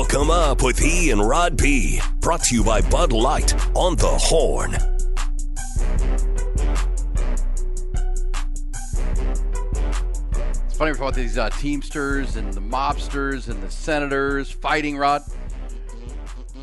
[0.00, 2.00] Hook 'em up with E and Rod B.
[2.20, 4.74] Brought to you by Bud Light on the Horn.
[10.68, 15.22] It's funny about these uh, Teamsters and the mobsters and the senators fighting, Rod.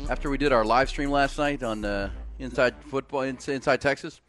[0.08, 2.08] After we did our live stream last night on uh,
[2.38, 4.22] Inside Football, Inside Texas,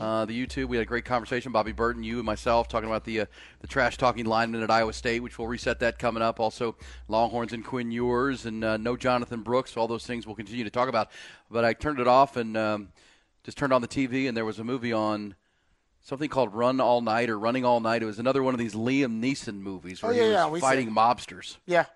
[0.00, 1.50] uh, the YouTube, we had a great conversation.
[1.52, 3.26] Bobby Burton, you and myself, talking about the uh,
[3.60, 6.38] the trash talking lineman at Iowa State, which we'll reset that coming up.
[6.40, 6.76] Also,
[7.08, 9.76] Longhorns and Quinn Ewers, and uh, no Jonathan Brooks.
[9.76, 11.10] All those things we'll continue to talk about.
[11.50, 12.88] But I turned it off and um,
[13.42, 15.34] just turned on the TV, and there was a movie on
[16.00, 18.02] something called Run All Night or Running All Night.
[18.02, 20.68] It was another one of these Liam Neeson movies where Oh, yeah, he was yeah,
[20.68, 21.56] fighting mobsters.
[21.66, 21.86] Yeah.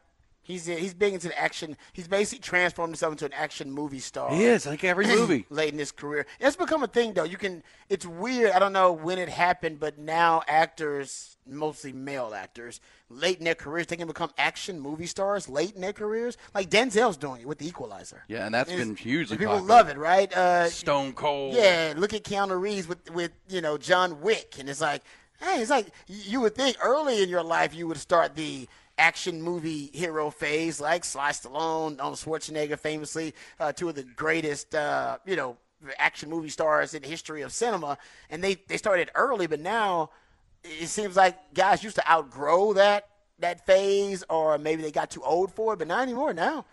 [0.49, 1.77] He's he's big into the action.
[1.93, 4.31] He's basically transformed himself into an action movie star.
[4.35, 5.45] He is like every movie.
[5.51, 6.25] late in his career.
[6.41, 7.25] It's become a thing though.
[7.25, 8.53] You can it's weird.
[8.53, 13.55] I don't know when it happened, but now actors, mostly male actors, late in their
[13.55, 16.39] careers, they can become action movie stars late in their careers.
[16.55, 18.23] Like Denzel's doing it with the equalizer.
[18.27, 19.69] Yeah, and that's It's- been hugely People popular.
[19.77, 20.33] love it, right?
[20.35, 21.55] Uh, Stone Cold.
[21.55, 25.03] yeah, look at Keanu Reeves with with you know John Wick, and it's like,
[25.43, 28.67] hey, it's like you would think early in your life you would start the
[28.99, 34.75] action movie hero phase, like Sly Stallone, Arnold Schwarzenegger, famously uh, two of the greatest,
[34.75, 35.57] uh, you know,
[35.99, 37.97] action movie stars in the history of cinema,
[38.31, 40.11] and they they started early, but now
[40.65, 45.23] it seems like guys used to outgrow that that phase, or maybe they got too
[45.23, 46.35] old for it, but not anymore.
[46.35, 46.65] Now.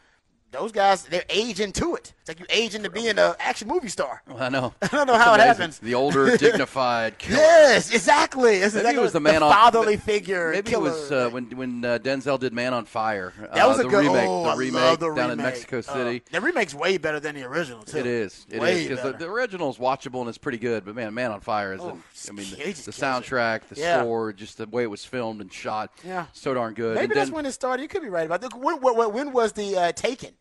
[0.56, 2.14] Those guys, they're age into it.
[2.22, 4.22] It's like you age into being an action movie star.
[4.28, 4.74] Well, I know.
[4.82, 5.80] I don't know how it happens.
[5.80, 7.40] The older, dignified killer.
[7.42, 8.56] Yes, exactly.
[8.56, 10.52] It's Maybe exactly it was the man on fatherly figure.
[10.52, 10.88] Maybe killer.
[10.90, 13.34] it was uh, when when uh, Denzel did Man on Fire.
[13.54, 14.28] that was uh, a the good remake.
[14.28, 15.46] oh, the I remake love the down in remake.
[15.54, 16.24] Mexico Uh, City.
[16.32, 17.98] the remake's way better than the original too.
[17.98, 18.46] It is.
[18.50, 20.86] It Way is because the, the original is watchable and it's pretty good.
[20.86, 21.82] But man, Man on Fire is.
[21.82, 22.00] Oh,
[22.30, 22.92] I mean, he the, the kills it.
[22.96, 24.00] soundtrack, the Yeah.
[24.02, 25.92] score, just the way it was filmed and shot.
[26.04, 26.26] Yeah.
[26.34, 26.96] So darn good.
[26.96, 27.84] Maybe and that's then, when it started.
[27.84, 28.54] You could be right about that.
[28.58, 30.32] When, when, when was the uh, Taken?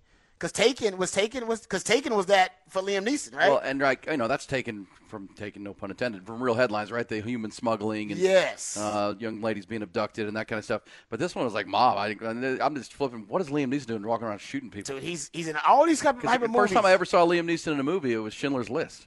[0.45, 3.49] Because Taken was Taken was because Taken was that for Liam Neeson, right?
[3.49, 6.93] Well, and like you know, that's taken from taken, no pun intended, from real headlines,
[6.93, 7.09] right?
[7.09, 8.77] The human smuggling and Yes.
[8.77, 10.83] uh, young ladies being abducted and that kind of stuff.
[11.09, 11.97] But this one was like mob.
[11.97, 12.15] I,
[12.61, 13.25] I'm just flipping.
[13.27, 14.95] What is Liam Neeson doing, walking around shooting people?
[14.95, 17.25] so he's he's in all these type, 'Cause type the first time I ever saw
[17.27, 19.07] Liam Neeson in a movie, it was Schindler's List,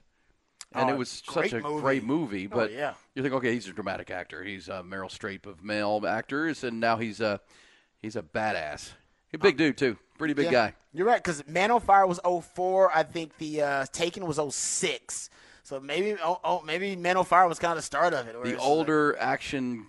[0.72, 1.80] and Oh, it was such a movie.
[1.82, 2.48] great movie.
[2.48, 2.94] But yeah.
[3.14, 4.42] you think, okay, he's a dramatic actor.
[4.42, 7.40] He's a Meryl Streep of male actors, and now he's a
[8.02, 8.90] he's a badass.
[9.30, 10.52] He's a big dude too, pretty big Yeah.
[10.52, 10.74] guy.
[10.94, 12.90] You're right, because Man on Fire was 04.
[12.96, 15.30] I think the uh, Taken was 06.
[15.62, 18.34] So maybe oh, oh, maybe Man on Fire was kind of the start of it.
[18.34, 19.86] or The it's older action.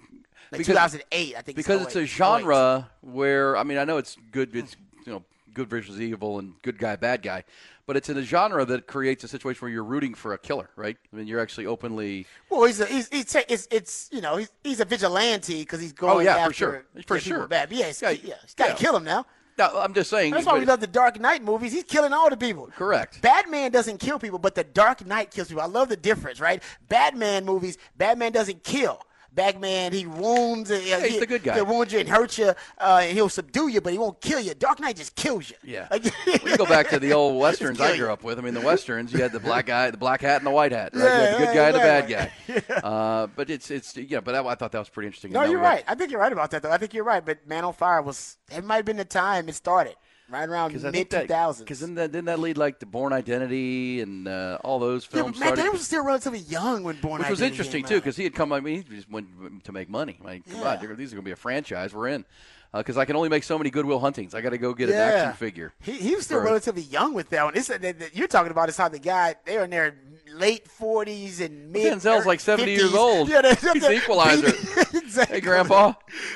[0.51, 1.55] like, like because- 2008, I think.
[1.55, 2.05] because it's a 08.
[2.05, 5.23] genre where I mean I know it's good it's you know
[5.53, 7.43] good versus evil and good guy bad guy
[7.85, 10.69] but it's in a genre that creates a situation where you're rooting for a killer
[10.75, 14.37] right I mean you're actually openly Well, he's a, he's, he's it's, it's you know
[14.37, 16.85] he's, he's a vigilante because he's going Oh, yeah, for sure.
[17.07, 17.47] For sure.
[17.47, 17.69] Bad.
[17.69, 18.77] But yeah, he's, Yeah, yeah, he's got to yeah.
[18.77, 19.25] kill him now.
[19.57, 21.73] no I'm just saying That's why we love the Dark Knight movies.
[21.73, 22.67] He's killing all the people.
[22.75, 23.21] Correct.
[23.21, 25.63] Batman doesn't kill people, but the Dark Knight kills people.
[25.63, 26.61] I love the difference, right?
[26.87, 29.01] Batman movies, Batman doesn't kill.
[29.39, 30.69] Batman, he wounds.
[30.69, 31.55] Yeah, he's he, the good guy.
[31.55, 34.39] He'll wound you and hurt you, uh, and he'll subdue you, but he won't kill
[34.41, 34.53] you.
[34.53, 35.55] Dark Knight just kills you.
[35.63, 36.03] yeah Like-
[36.43, 39.13] we go back to the old westerns I grew up with I mean the westerns
[39.13, 41.03] you had the black guy the black hat and the white hat right?
[41.03, 43.95] Yeah, you had the good yeah, guy and the bad guy uh, but it's it's
[43.95, 45.83] yeah but that, I thought that was pretty interesting No, you're right.
[45.87, 46.71] I think you're right about that, though.
[46.71, 47.25] I think you're right.
[47.25, 49.95] But Man on Fire was, it might have been the time it started,
[50.29, 51.59] right around mid 2000s.
[51.59, 55.21] because didn't that, didn't that lead like to Bourne Identity and uh, all those Yeah,
[55.21, 55.55] films but Matt?
[55.55, 58.51] Damon was still relatively young when Bourne which was interesting too because he had come.
[58.53, 60.19] I mean, he just went to make money.
[60.23, 60.81] Like, come on, Yeah.
[60.81, 61.93] you're- these are going to be a franchise.
[61.93, 62.25] We're in
[62.73, 64.35] because I can only make so many Good Will Huntings.
[64.35, 65.73] I got to go get an action figure.
[65.81, 67.55] He, he was still relatively young with that one.
[67.57, 69.95] It's, that, that you're talking about is how the guy they're in their
[70.33, 71.93] late 40s and mid.
[71.93, 73.29] Denzel's like 70 years old.
[73.29, 74.47] Yeah, they're- He's the equalizer.
[74.97, 75.35] exactly.
[75.37, 75.93] Hey, Grandpa.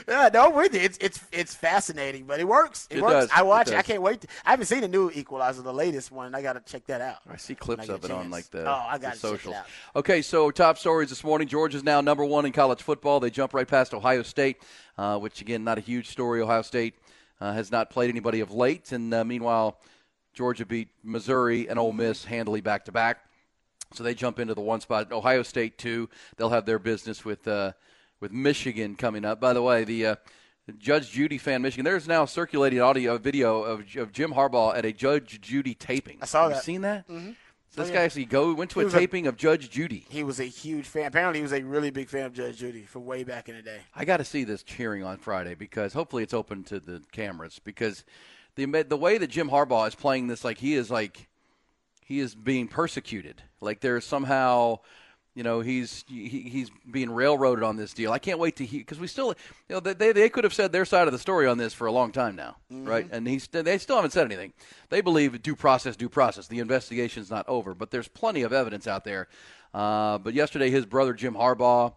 [0.08, 0.82] Yeah, no, with you.
[0.82, 2.88] It's it's it's fascinating, but it works.
[2.90, 3.14] It, It works.
[3.14, 3.30] does.
[3.34, 3.70] I watch.
[3.70, 4.22] It I can't wait.
[4.22, 6.36] To, I haven't seen the new Equalizer, the latest one.
[6.36, 7.18] I got to check that out.
[7.30, 9.56] I see clips of it on like the, oh, I the got to check socials.
[9.56, 9.66] it out.
[9.98, 11.48] Okay, so top stories this morning.
[11.48, 13.20] Georgia's now number one in college football.
[13.20, 14.58] They jump right past Ohio State,
[14.98, 16.42] uh, which again not a huge story.
[16.42, 16.96] Ohio State
[17.42, 19.80] uh, has not played anybody of late, and uh, meanwhile,
[20.34, 23.20] Georgia beat Missouri and Ole Miss handily back to back.
[23.94, 25.12] So they jump into the one spot.
[25.12, 26.10] Ohio State two.
[26.38, 27.74] They'll have their business with uh,
[28.20, 29.40] with Michigan coming up.
[29.40, 30.16] By the way, the uh,
[30.78, 31.84] Judge Judy fan, Michigan.
[31.86, 36.18] There's now circulating audio video of, of Jim Harbaugh at a Judge Judy taping.
[36.22, 36.56] I saw Have that.
[36.58, 37.08] You seen that?
[37.08, 37.32] Mm-hmm.
[37.70, 40.06] So this Oh, guy actually go went to a was a- taping of Judge Judy.
[40.10, 41.06] He was a huge fan.
[41.08, 43.62] Apparently, he was a really big fan of Judge Judy from way back in the
[43.64, 43.80] day.
[43.96, 47.60] I got to see this cheering on Friday because hopefully it's open to the cameras
[47.64, 48.06] because
[48.56, 51.28] the the way that Jim Harbaugh is playing this like he is like
[52.06, 54.80] he is being persecuted like there's somehow
[55.36, 58.12] you know he's he, he's being railroaded on this deal.
[58.12, 59.30] I can't wait to hear because we still
[59.70, 61.88] you know they they could have said their side of the story on this for
[61.88, 63.08] a long time now, right?
[63.12, 64.54] And he's they still haven't said anything.
[64.90, 66.48] They believe due process, due process.
[66.48, 69.28] The investigation's not over, but there's plenty of evidence out there.
[69.74, 71.94] Uh, but yesterday, his brother Jim Harbaugh.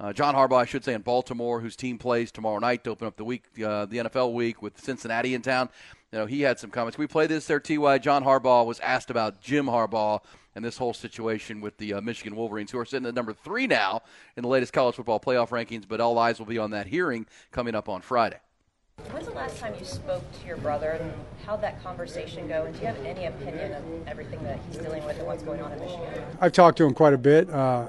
[0.00, 3.08] Uh, John Harbaugh, I should say, in Baltimore, whose team plays tomorrow night to open
[3.08, 5.70] up the week, uh, the NFL week with Cincinnati in town.
[6.12, 6.96] You know, he had some comments.
[6.96, 7.98] We play this there, Ty.
[7.98, 10.20] John Harbaugh was asked about Jim Harbaugh
[10.54, 13.66] and this whole situation with the uh, Michigan Wolverines, who are sitting at number three
[13.66, 14.00] now
[14.34, 15.86] in the latest college football playoff rankings.
[15.86, 18.38] But all eyes will be on that hearing coming up on Friday.
[19.12, 21.12] When's the last time you spoke to your brother and
[21.46, 22.64] how'd that conversation go?
[22.64, 25.60] And do you have any opinion of everything that he's dealing with and what's going
[25.60, 26.24] on in Michigan?
[26.40, 27.50] I've talked to him quite a bit.
[27.50, 27.88] Uh,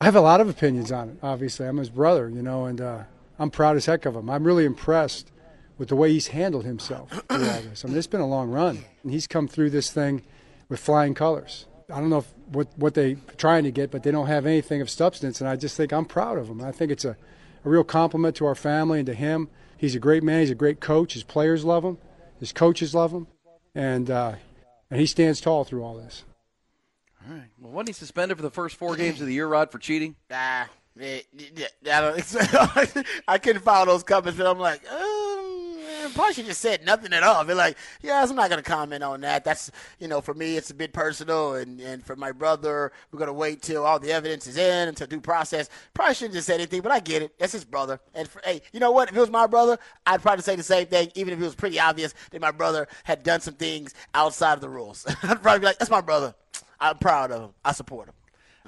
[0.00, 1.18] I have a lot of opinions on it.
[1.22, 3.02] Obviously, I'm his brother, you know, and uh,
[3.38, 4.30] I'm proud as heck of him.
[4.30, 5.30] I'm really impressed
[5.78, 7.84] with the way he's handled himself through all this.
[7.84, 10.22] I mean, it's been a long run, and he's come through this thing
[10.68, 11.66] with flying colors.
[11.90, 14.82] I don't know if, what what they're trying to get, but they don't have anything
[14.82, 16.60] of substance, and I just think I'm proud of him.
[16.60, 17.16] I think it's a,
[17.64, 19.48] a real compliment to our family and to him.
[19.78, 20.40] He's a great man.
[20.40, 21.14] He's a great coach.
[21.14, 21.98] His players love him.
[22.40, 23.26] His coaches love him,
[23.74, 24.34] and uh,
[24.90, 26.24] and he stands tall through all this.
[27.26, 27.48] All right.
[27.58, 30.16] Well, wasn't he suspended for the first four games of the year, Rod, for cheating?
[30.30, 30.64] Nah,
[30.96, 35.27] it, it, I, don't, I couldn't follow those comments, but I'm like, um,
[36.12, 37.44] probably should just said nothing at all.
[37.44, 39.44] Be like, yes, I'm not going to comment on that.
[39.44, 43.18] That's, you know, for me, it's a bit personal, and, and for my brother, we're
[43.18, 45.68] going to wait till all the evidence is in until due process.
[45.94, 47.38] Probably shouldn't just say anything, but I get it.
[47.38, 48.00] That's his brother.
[48.14, 49.08] And for, hey, you know what?
[49.10, 51.54] If it was my brother, I'd probably say the same thing, even if it was
[51.54, 55.06] pretty obvious that my brother had done some things outside of the rules.
[55.22, 56.34] I'd probably be like, that's my brother.
[56.80, 57.50] I'm proud of him.
[57.64, 58.14] I support him.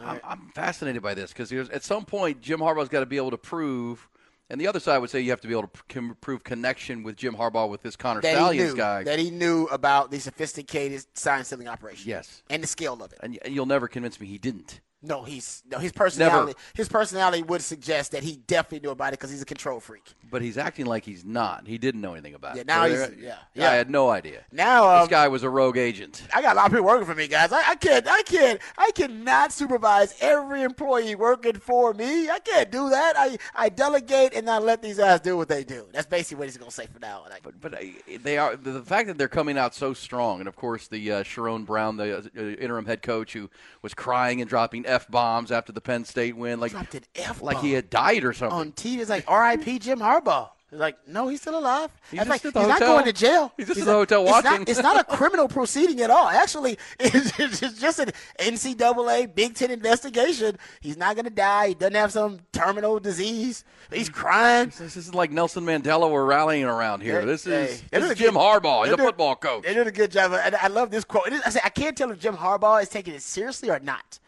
[0.02, 3.30] I'm, I'm fascinated by this because at some point Jim Harbaugh's got to be able
[3.30, 4.08] to prove,
[4.50, 7.02] and the other side would say you have to be able to pr- prove connection
[7.02, 9.04] with Jim Harbaugh with this Connor that Stalions knew guy.
[9.04, 12.08] that he knew about the sophisticated sign stealing operation.
[12.08, 12.42] Yes.
[12.50, 13.18] and the scale of it.
[13.22, 14.80] and y- you'll never convince me he didn't.
[15.02, 16.52] No, he's no his personality.
[16.74, 20.04] His personality would suggest that he definitely knew about it because he's a control freak.
[20.30, 21.66] But he's acting like he's not.
[21.66, 22.66] He didn't know anything about Yeah, it.
[22.66, 24.44] now So he's- there- yeah, I had no idea.
[24.52, 26.22] Now, um, this guy was a rogue agent.
[26.34, 27.50] I got a lot of people working for me, guys.
[27.50, 32.28] I, I can't, I can't, I cannot supervise every employee working for me.
[32.28, 33.14] I can't do that.
[33.16, 35.86] I, I delegate and I let these guys do what they do.
[35.92, 37.24] That's basically what he's gonna say for now.
[37.30, 37.78] Like, But but uh,
[38.22, 41.10] they are the, the fact that they're coming out so strong, and of course the
[41.10, 43.48] uh, Sherrone Brown, the uh, interim head coach, who
[43.82, 47.46] was crying and dropping f bombs after the Penn State win, like Dropped an F-bomb.
[47.46, 48.58] like he had died or something.
[48.58, 49.78] on TV, it's like R.I.P.
[49.78, 50.50] Jim Harbaugh.
[50.72, 51.90] Like, no, he's still alive.
[52.12, 53.52] He's like, he's not going to jail.
[53.56, 54.44] He's just He's at the hotel it's.
[54.44, 56.28] Not, it's not a criminal proceeding at all.
[56.28, 60.58] Actually, it's, it's just an NCAA Big Ten investigation.
[60.80, 61.68] He's not going to die.
[61.68, 63.64] He doesn't have some terminal disease.
[63.92, 64.12] He's mm.
[64.12, 64.72] crying.
[64.78, 67.24] This is like Nelson Mandela we're rallying around here.
[67.26, 68.84] This is, they this is Jim good- Harbaugh.
[68.84, 69.64] He's a football coach.
[69.64, 70.32] They did a good job.
[70.32, 71.32] And I love this quote.
[71.32, 74.20] I, say, I can't tell if Jim Harbaugh is taking it seriously or not.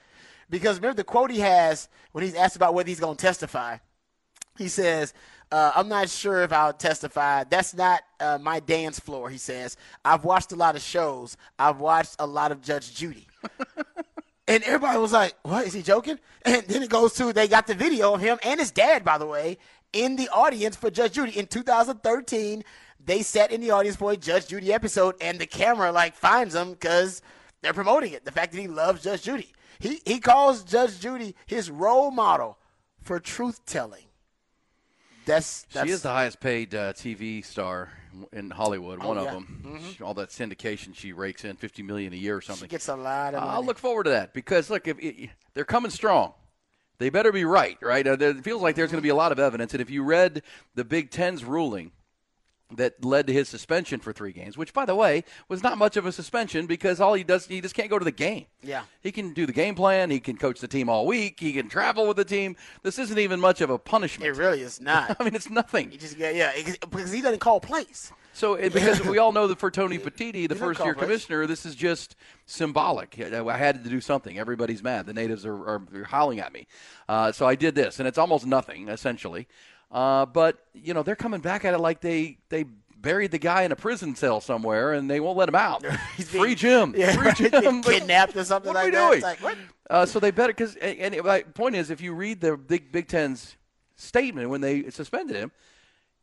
[0.52, 3.78] Because remember the quote he has when he's asked about whether he's going to testify.
[4.58, 5.14] He says,
[5.50, 7.44] uh, I'm not sure if I'll testify.
[7.44, 9.78] That's not uh, my dance floor, he says.
[10.04, 11.38] I've watched a lot of shows.
[11.58, 13.26] I've watched a lot of Judge Judy.
[14.46, 15.66] and everybody was like, what?
[15.66, 16.18] Is he joking?
[16.44, 19.16] And then it goes to, they got the video of him and his dad, by
[19.16, 19.56] the way,
[19.94, 21.38] in the audience for Judge Judy.
[21.38, 22.62] In 2013,
[23.02, 26.52] they sat in the audience for a Judge Judy episode, and the camera, like, finds
[26.52, 27.22] them because
[27.62, 28.26] they're promoting it.
[28.26, 29.50] The fact that he loves Judge Judy.
[29.82, 32.56] He, he calls Judge Judy his role model
[33.02, 34.04] for truth telling.
[35.26, 37.90] That's, that's she is the highest paid uh, TV star
[38.32, 38.98] in Hollywood.
[39.02, 39.32] one Oh, of yeah.
[39.32, 39.80] them.
[40.02, 42.66] All that syndication she rakes in, fifty million a year or something.
[42.68, 43.52] She gets a lot of money.
[43.52, 46.34] I'll look forward to that because look, if it, they're coming strong,
[46.98, 48.06] they better be right, right?
[48.06, 50.02] Uh, it feels like there's going to be a lot of evidence, and if you
[50.04, 50.42] read
[50.76, 51.90] the Big Ten's ruling
[52.76, 55.96] that led to his suspension for three games, which, by the way, was not much
[55.96, 58.46] of a suspension because all he does, he just can't go to the game.
[58.62, 58.84] Yeah.
[59.00, 61.68] he can do the game plan, he can coach the team all week, he can
[61.68, 62.56] travel with the team.
[62.82, 64.28] This isn't even much of a punishment.
[64.28, 65.16] It really is not.
[65.20, 65.90] I mean, it's nothing.
[65.90, 68.12] He just get yeah, because he doesn't call plays.
[68.34, 71.66] So, it, because we all know that for Tony Petitti, the first year commissioner, this
[71.66, 73.20] is just symbolic.
[73.20, 74.38] I had to do something.
[74.38, 75.06] Everybody's mad.
[75.06, 76.66] The natives are, are howling at me.
[77.08, 79.48] Uh, so I did this, and it's almost nothing, essentially.
[79.92, 82.64] Uh, but, you know, they're coming back at it like they, they
[82.96, 85.84] buried the guy in a prison cell somewhere and they won't let him out.
[86.16, 86.94] He's Free being- Jim.
[86.96, 87.32] Yeah, Free.
[87.50, 87.82] Jim.
[87.82, 89.06] Kidnapped or something what are we that.
[89.08, 89.14] doing?
[89.18, 89.58] It's like, what?
[89.90, 92.90] Uh, so they better because and, and my point is, if you read the Big
[92.90, 93.56] Big Ten's
[93.96, 95.52] statement when they suspended him,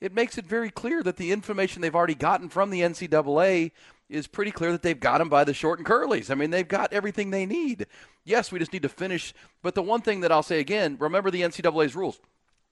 [0.01, 3.71] it makes it very clear that the information they've already gotten from the NCAA
[4.09, 6.31] is pretty clear that they've got him by the short and curlies.
[6.31, 7.85] I mean, they've got everything they need.
[8.23, 9.33] Yes, we just need to finish.
[9.61, 12.19] But the one thing that I'll say again remember the NCAA's rules.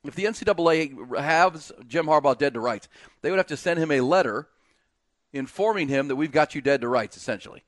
[0.07, 2.87] If the NCAA has Jim Harbaugh dead to rights,
[3.21, 4.47] they would have to send him a letter
[5.33, 7.63] informing him that we've got you dead to rights, essentially.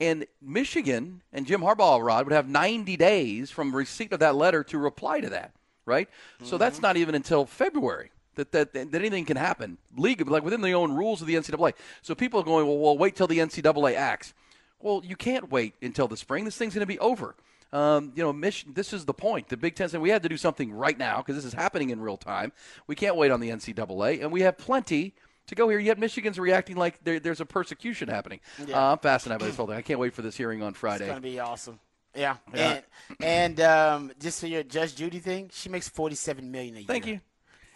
[0.00, 4.62] And Michigan and Jim Harbaugh, Rod, would have 90 days from receipt of that letter
[4.64, 5.52] to reply to that,
[5.84, 6.08] right?
[6.08, 6.46] Mm-hmm.
[6.46, 10.62] So that's not even until February that, that, that anything can happen legally, like within
[10.62, 11.74] the own rules of the NCAA.
[12.02, 14.32] So people are going, well, well, wait till the NCAA acts.
[14.80, 16.44] Well, you can't wait until the spring.
[16.44, 17.34] This thing's going to be over.
[17.72, 19.48] Um, you know, mission, this is the point.
[19.48, 21.90] The Big Ten said we had to do something right now because this is happening
[21.90, 22.52] in real time.
[22.86, 25.14] We can't wait on the NCAA, and we have plenty
[25.48, 25.78] to go here.
[25.78, 28.40] Yet Michigan's reacting like there's a persecution happening.
[28.66, 28.76] Yeah.
[28.76, 29.76] Uh, I'm fascinated by this whole thing.
[29.76, 31.04] I can't wait for this hearing on Friday.
[31.04, 31.78] It's going to be awesome.
[32.14, 32.80] Yeah, yeah.
[33.20, 36.86] and, and um, just for your Judge Judy thing, she makes forty-seven million a year.
[36.86, 37.20] Thank you.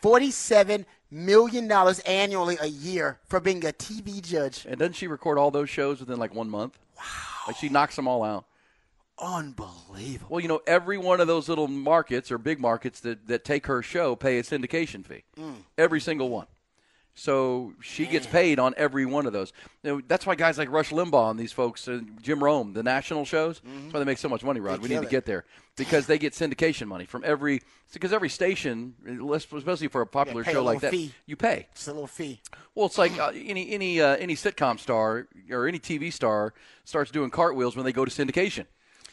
[0.01, 4.65] Forty-seven million dollars annually a year for being a TV judge.
[4.67, 6.79] And doesn't she record all those shows within like one month?
[6.97, 7.05] Wow!
[7.47, 8.47] Like she knocks them all out.
[9.19, 10.29] Unbelievable.
[10.31, 13.67] Well, you know, every one of those little markets or big markets that, that take
[13.67, 15.25] her show pay a syndication fee.
[15.39, 15.57] Mm.
[15.79, 16.47] Every single one.
[17.15, 19.53] So she gets paid on every one of those.
[19.83, 22.83] You know, that's why guys like Rush Limbaugh and these folks, uh, Jim Rome, the
[22.83, 23.83] national shows, mm-hmm.
[23.83, 24.79] that's why they make so much money, Rod.
[24.79, 25.45] They we need to get there
[25.77, 27.61] because they get syndication money from every
[27.93, 28.95] because every station,
[29.35, 31.13] especially for a popular show a like that, fee.
[31.27, 31.69] you pay.
[31.73, 32.41] It's a little fee.
[32.75, 36.55] Well, it's like uh, any any uh, any sitcom star or any TV star
[36.85, 38.65] starts doing cartwheels when they go to syndication.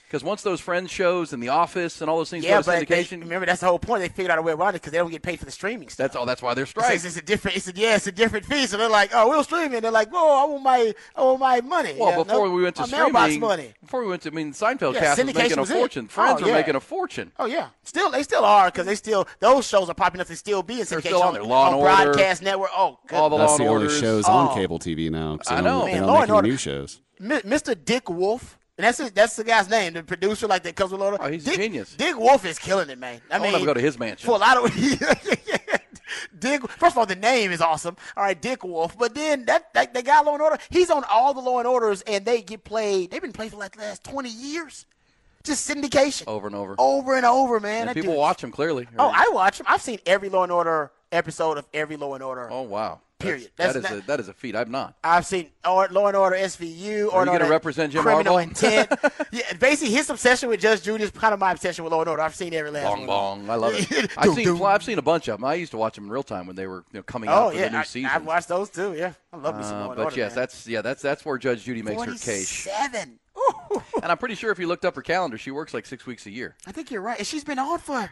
[0.10, 2.66] Because once those Friends shows and The Office and all those things yeah, go to
[2.66, 4.02] but syndication, they, remember that's the whole point.
[4.02, 5.88] They figured out a way around it because they don't get paid for the streaming
[5.88, 6.06] stuff.
[6.06, 6.26] That's all.
[6.26, 6.96] That's why they're striking.
[6.96, 7.58] It's, it's, a different.
[7.58, 8.66] It's a, yeah, it's a different fee.
[8.66, 9.82] So they're like, oh, we'll stream it.
[9.82, 11.94] They're like, whoa, I want my, I want my money.
[11.96, 13.72] Well, yeah, before no, we went to streaming, money.
[13.82, 16.06] before we went to, I mean, Seinfeld yeah, cast was making a was fortune.
[16.06, 16.12] It.
[16.12, 16.58] Friends oh, were yeah.
[16.58, 17.32] making a fortune.
[17.38, 20.26] Oh yeah, still they still are because they still those shows are popping up.
[20.26, 20.90] to still be in syndication.
[20.90, 21.44] They're still on there.
[21.44, 22.72] Law on and Order, broadcast network.
[22.76, 23.16] Oh, good.
[23.16, 24.00] all the That's Law the and only Orders.
[24.00, 24.32] shows Oh.
[24.32, 25.38] on cable TV now.
[25.48, 25.86] I know.
[25.86, 26.48] Man, Law and Order.
[26.48, 27.00] new shows.
[27.22, 27.78] Mr.
[27.86, 28.59] Dick Wolf.
[28.80, 31.18] And that's his, that's the guy's name, the producer, like that comes with Lord.
[31.20, 31.94] Oh, he's a Dick, genius.
[31.96, 33.20] Dick Wolf is killing it, man.
[33.30, 34.26] I, I mean, want to go to his mansion.
[34.26, 34.74] for a lot of
[36.40, 36.62] Dick.
[36.72, 37.98] First of all, the name is awesome.
[38.16, 38.98] All right, Dick Wolf.
[38.98, 41.68] But then that, that the guy Law and Order, he's on all the Law and
[41.68, 43.12] Orders, and they get played.
[43.12, 44.86] They've been played for like the last twenty years.
[45.44, 46.76] Just syndication, over and over.
[46.78, 47.88] over and over, man.
[47.90, 48.88] and people dude- watch them clearly.
[48.98, 49.68] Oh, I watch them.
[49.70, 52.50] I've seen every Law and Order episode of every Law and Order.
[52.50, 53.02] Oh wow.
[53.20, 53.52] Period.
[53.58, 54.56] That's, That's that is not- a, that is a feat.
[54.56, 54.96] I've not.
[55.04, 57.14] I've seen or, Law and Order SVU.
[57.14, 58.44] Are you gonna represent Jim Criminal Harbaugh?
[58.44, 58.90] Intent.
[59.32, 62.10] yeah, basically, his obsession with Judge Judy is kind of my obsession with Law and
[62.10, 62.22] Order.
[62.22, 63.08] I've seen every last Bong one.
[63.08, 63.50] bong.
[63.50, 64.12] I love it.
[64.18, 65.44] I've seen well, I've seen a bunch of them.
[65.46, 67.34] I used to watch them in real time when they were you know, coming Oh
[67.34, 68.10] out for yeah, the new I, season.
[68.14, 68.94] I've watched those too.
[68.96, 70.16] Yeah, I love me some Uh, Law but Order.
[70.16, 70.36] yes, man.
[70.42, 72.68] that's yeah, that's that's where Judge Judy makes her case.
[73.38, 73.84] Ooh.
[74.02, 76.26] And I'm pretty sure if you looked up her calendar, she works like six weeks
[76.26, 76.56] a year.
[76.68, 77.18] I think you're right.
[77.18, 78.10] And she's been on for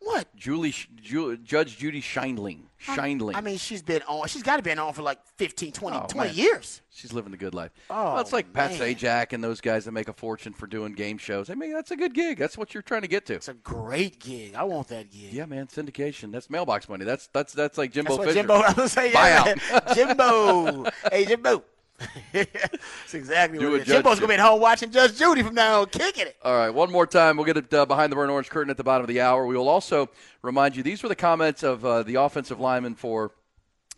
[0.00, 0.34] what?
[0.34, 2.62] Julie, Ju, Judge Judy Scheindling.
[2.84, 3.34] Scheindling.
[3.34, 4.26] I mean, she's been on.
[4.28, 6.80] She's got to been on for like 15, 20, Oh, 20 years.
[6.90, 7.70] She's living the good life.
[7.90, 8.80] Oh, well, it's like Pat man.
[8.80, 11.50] Sajak and those guys that make a fortune for doing game shows.
[11.50, 12.38] I mean, that's a good gig.
[12.38, 13.34] That's what you're trying to get to.
[13.34, 14.54] It's a great gig.
[14.54, 15.32] I want that gig.
[15.32, 16.32] Yeah, man, syndication.
[16.32, 17.04] That's mailbox money.
[17.04, 18.38] That's that's that's like Jimbo That's what Fisher.
[18.40, 18.54] Jimbo.
[18.54, 19.12] I was saying.
[19.12, 19.94] Yeah, Buyout.
[19.94, 20.90] Jimbo.
[21.12, 21.62] hey, Jimbo.
[22.32, 23.88] That's exactly Do what it is.
[23.88, 26.36] Jimbo's judge gonna be at home watching Judge Judy from now on, kicking it.
[26.42, 27.36] All right, one more time.
[27.36, 29.46] We'll get it uh, behind the burn orange curtain at the bottom of the hour.
[29.46, 30.08] We will also
[30.42, 33.32] remind you these were the comments of uh, the offensive lineman for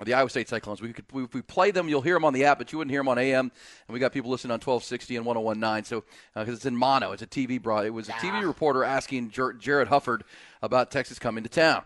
[0.04, 0.80] the Iowa State Cyclones.
[0.80, 2.78] We could we, if we play them, you'll hear them on the app, but you
[2.78, 3.52] wouldn't hear them on AM.
[3.86, 5.84] And we got people listening on 1260 and 1019.
[5.84, 6.04] So
[6.34, 7.86] because it's in mono, it's a TV broad.
[7.86, 10.22] It was a TV reporter asking Jer- Jarrod Hufford
[10.60, 11.82] about Texas coming to town.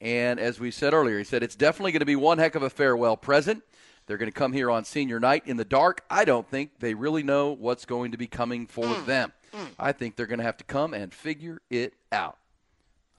[0.00, 2.62] And as we said earlier, he said it's definitely going to be one heck of
[2.62, 3.62] a farewell present.
[4.10, 6.02] They're going to come here on senior night in the dark.
[6.10, 9.32] I don't think they really know what's going to be coming for them.
[9.78, 12.36] I think they're going to have to come and figure it out.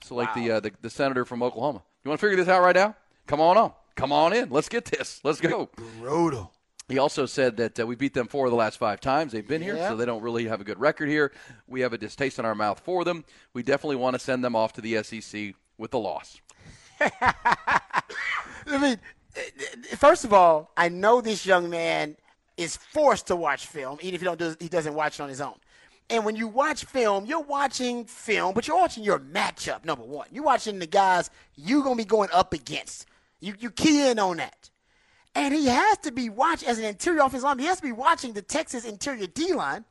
[0.04, 2.60] So, like the, uh, the the senator from Oklahoma, you want to figure this out
[2.60, 2.94] right now?
[3.26, 4.50] Come on on, come on in.
[4.50, 5.22] Let's get this.
[5.24, 5.70] Let's go.
[5.98, 6.52] Brutal.
[6.88, 9.48] He also said that uh, we beat them four of the last five times they've
[9.48, 11.32] been here, so they don't really have a good record here.
[11.66, 13.24] We have a distaste in our mouth for them.
[13.54, 16.38] We definitely want to send them off to the SEC with a loss.
[17.00, 18.98] I mean,
[19.96, 22.16] first of all, I know this young man
[22.56, 25.28] is forced to watch film, even if he don't do, he doesn't watch it on
[25.28, 25.54] his own.
[26.10, 29.84] And when you watch film, you're watching film, but you're watching your matchup.
[29.84, 33.06] Number one, you're watching the guys you're gonna be going up against.
[33.40, 34.70] You you key in on that.
[35.34, 37.62] And he has to be watched as an interior offensive lineman.
[37.62, 39.86] He has to be watching the Texas interior D line,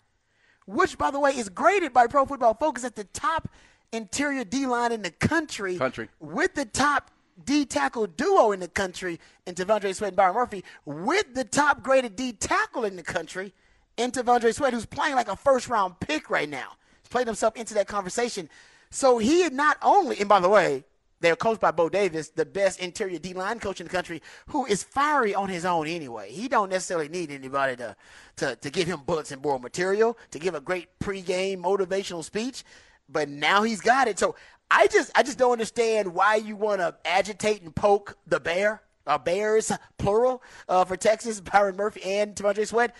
[0.68, 3.50] which, by the way, is graded by Pro Football Focus at the top
[3.92, 5.78] interior D line in the country.
[5.78, 6.10] Country.
[6.20, 7.10] With the top
[7.46, 11.84] D tackle duo in the country in T'Vondre Sweat and Byron Murphy, with the top
[11.84, 13.54] graded D tackle in the country
[13.98, 16.74] in T'Vondre Sweat, who's playing like a first round pick right now.
[17.02, 18.50] He's played himself into that conversation.
[18.90, 20.84] So he had not only, and by the way,
[21.22, 24.66] They're coached by Bo Davis, the best interior D line coach in the country, who
[24.66, 26.32] is fiery on his own anyway.
[26.32, 27.96] He don't necessarily need anybody to,
[28.38, 32.64] to, to give him bullets and board material, to give a great pregame motivational speech.
[33.08, 34.18] But now he's got it.
[34.18, 34.36] So
[34.72, 38.82] I just I just don't understand why you want to agitate and poke the bear,
[39.06, 42.96] uh, Bears plural, uh, for Texas, Byron Murphy and T'Vondre Sweat.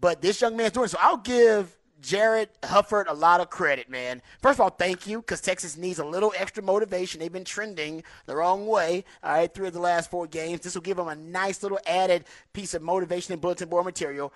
[0.00, 0.98] But this young man's doing so.
[1.00, 4.20] I'll give Jarrod Hufford a lot of credit, man.
[4.42, 7.20] First of all, thank you, because Texas needs a little extra motivation.
[7.20, 10.60] They've been trending the wrong way, all right, through the last four games.
[10.60, 14.30] This will give them a nice little added piece of motivation and bulletin board material.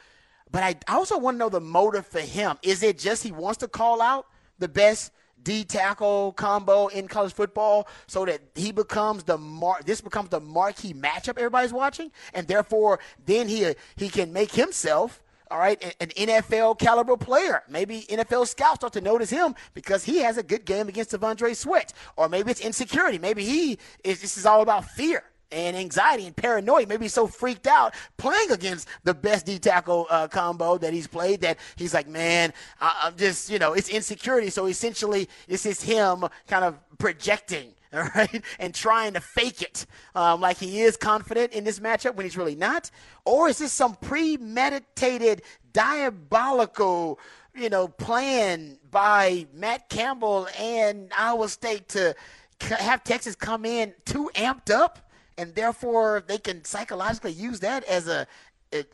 [0.51, 2.57] But I also want to know the motive for him.
[2.63, 4.27] Is it just he wants to call out
[4.59, 10.01] the best D tackle combo in college football so that he becomes the mar- this
[10.01, 15.59] becomes the marquee matchup everybody's watching, and therefore then he he can make himself all
[15.59, 17.63] right, an NFL caliber player.
[17.71, 21.57] Maybe NFL scouts start to notice him because he has a good game against T'Vondre
[21.57, 21.95] Sweat.
[22.17, 23.19] Or maybe it's insecurity.
[23.19, 26.87] Maybe he is this is all about fear and anxiety and paranoia.
[26.87, 31.41] Maybe so freaked out playing against the best D tackle uh, combo that he's played
[31.43, 34.51] that he's like, man, I- I'm just, you know, it's insecurity.
[34.51, 37.75] So essentially, this is him kind of projecting.
[37.95, 42.17] All right, and trying to fake it um, like he is confident in this matchup
[42.17, 42.91] when he's really not,
[43.25, 45.41] or is this some premeditated,
[45.73, 47.19] diabolical,
[47.55, 52.15] you know, plan by Matt Campbell and Iowa State to
[52.61, 55.08] have Texas come in too amped up,
[55.39, 58.27] and therefore they can psychologically use that as a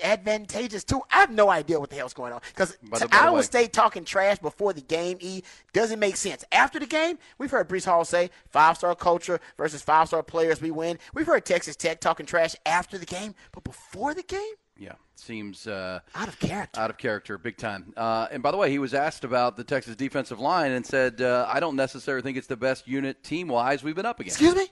[0.02, 1.04] advantageous tool.
[1.10, 4.04] I have no idea what the hell's going on because by Iowa way- State talking
[4.04, 6.44] trash before the game e doesn't make sense.
[6.52, 10.60] After the game, we've heard Breece Hall say five star culture versus five star players.
[10.60, 10.98] We win.
[11.12, 15.66] We've heard Texas Tech talking trash after the game, but before the game, Yeah, seems
[15.66, 16.78] uh, out of character.
[16.80, 17.92] out of character, big time.
[17.96, 21.20] Uh, and by the way, he was asked about the Texas defensive line and said,
[21.20, 24.40] uh, "I don't necessarily think it's the best unit team wise we've been up against."
[24.40, 24.68] Excuse me.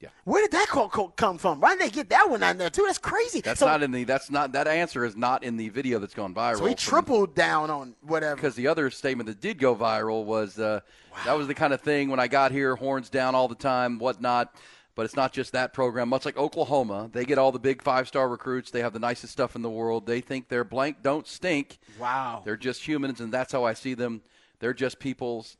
[0.00, 0.08] Yeah.
[0.24, 1.60] Where did that call, call come from?
[1.60, 2.84] Why did they get that one on there too?
[2.86, 3.42] That's crazy.
[3.42, 4.04] That's so, not in the.
[4.04, 4.52] That's not.
[4.52, 6.56] That answer is not in the video that's gone viral.
[6.56, 8.34] so he from- tripled down on whatever.
[8.34, 10.80] because the other statement that did go viral was uh,
[11.26, 13.98] that was the kind of thing when I got here, horns down all the time,
[13.98, 14.54] whatnot.
[14.94, 16.08] But it's not just that program.
[16.08, 18.70] Much like Oklahoma, they get all the big five star recruits.
[18.70, 20.06] They have the nicest stuff in the world.
[20.06, 21.78] They think they're blank, don't stink.
[21.98, 22.40] Wow.
[22.44, 24.22] They're just humans, and that's how I see them.
[24.60, 25.58] They're just people's.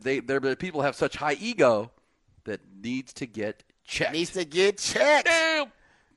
[0.00, 1.90] They they're people have such high ego
[2.44, 4.12] that needs to get checked.
[4.12, 5.28] needs to get checked.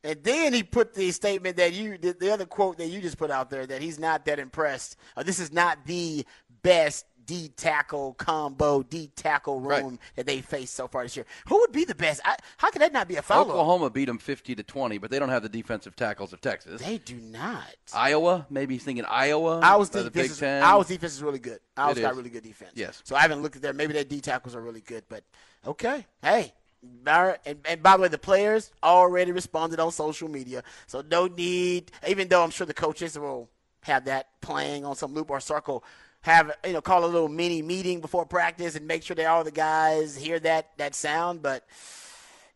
[0.03, 3.17] And then he put the statement that you, the, the other quote that you just
[3.17, 4.97] put out there, that he's not that impressed.
[5.17, 6.23] Uh, this is not the
[6.61, 9.99] best D tackle combo, D tackle room Right.
[10.15, 11.25] that they faced so far this year.
[11.47, 12.21] Who would be the best?
[12.23, 13.49] I, how could that not be a follow?
[13.49, 16.79] Oklahoma beat them fifty to twenty, but they don't have the defensive tackles of Texas.
[16.83, 17.63] They do not.
[17.95, 19.59] Iowa, maybe he's thinking Iowa.
[19.61, 20.61] Iowa's or the Big is, Ten.
[20.61, 21.61] Iowa's defense is really good.
[21.75, 22.17] Iowa's It got is.
[22.17, 22.73] really good defense.
[22.75, 23.01] Yes.
[23.05, 23.73] So I haven't looked at there.
[23.73, 25.23] Maybe their D tackles are really good, but
[25.65, 26.05] okay.
[26.21, 26.53] Hey.
[26.83, 31.91] And, and by the way, the players already responded on social media, so no need.
[32.07, 33.49] Even though I'm sure the coaches will
[33.81, 35.83] have that playing on some loop or circle,
[36.21, 39.43] have you know call a little mini meeting before practice and make sure that all
[39.43, 41.41] the guys hear that that sound.
[41.41, 41.65] But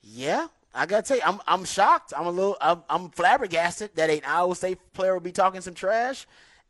[0.02, 2.14] yeah, I gotta tell you, I'm I'm shocked.
[2.18, 5.76] I'm a little I'm, I'm flabbergasted that an Iowa State player will be talking some
[5.76, 6.26] trash.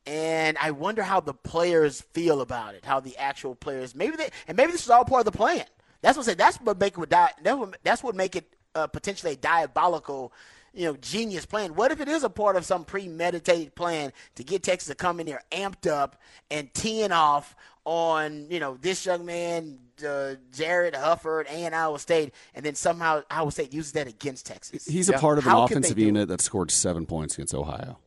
[0.06, 2.84] And I wonder how the players feel about it.
[2.84, 5.66] How the actual players, maybe they, and maybe this is all part of the plan.
[6.02, 6.36] That's what I say.
[6.36, 7.10] That's what make it.
[7.10, 10.32] di- That's what, that's what make it uh, potentially a diabolical,
[10.74, 11.76] you know, genius plan.
[11.76, 15.20] What if it is a part of some premeditated plan to get Texas to come
[15.20, 20.94] in there amped up and teeing off on, you know, this young man, uh, Jarrod
[20.94, 24.86] Hufford, and Iowa State, and then somehow Iowa State uses that against Texas.
[24.86, 27.98] He's a part of an How offensive unit that scored seven points against Ohio.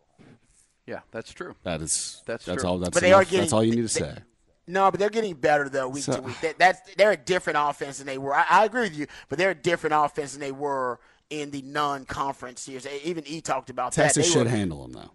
[0.86, 1.54] Yeah, that's true.
[1.64, 2.70] That is That's that's true.
[2.70, 2.78] all.
[2.78, 3.30] That's But they are enough.
[3.30, 4.18] getting- that's all you need to they- say.
[4.72, 6.40] No, but they're getting better though week So- to week.
[6.40, 8.34] That, that's they're a different offense than they were.
[8.34, 10.98] I, I agree with you, but they're a different offense than they were
[11.30, 12.86] in the non-conference years.
[13.04, 14.22] Even E talked about Texas that.
[14.28, 15.10] They should were- handle them though.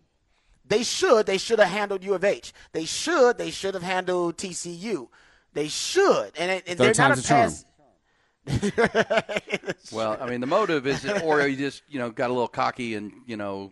[0.70, 1.26] They should.
[1.26, 2.54] They should have handled U of H.
[2.74, 3.38] They should.
[3.38, 5.08] They should have handled TCU.
[5.54, 6.32] They should.
[6.38, 7.64] And, and Third they're not a a pass.
[9.92, 12.96] Well, I mean, the motive is, or you just you know got a little cocky
[12.96, 13.72] and you know,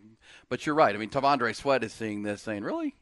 [0.50, 0.96] but you're right.
[0.96, 2.96] I mean, T'Vondre Sweat is seeing this, saying, "Really,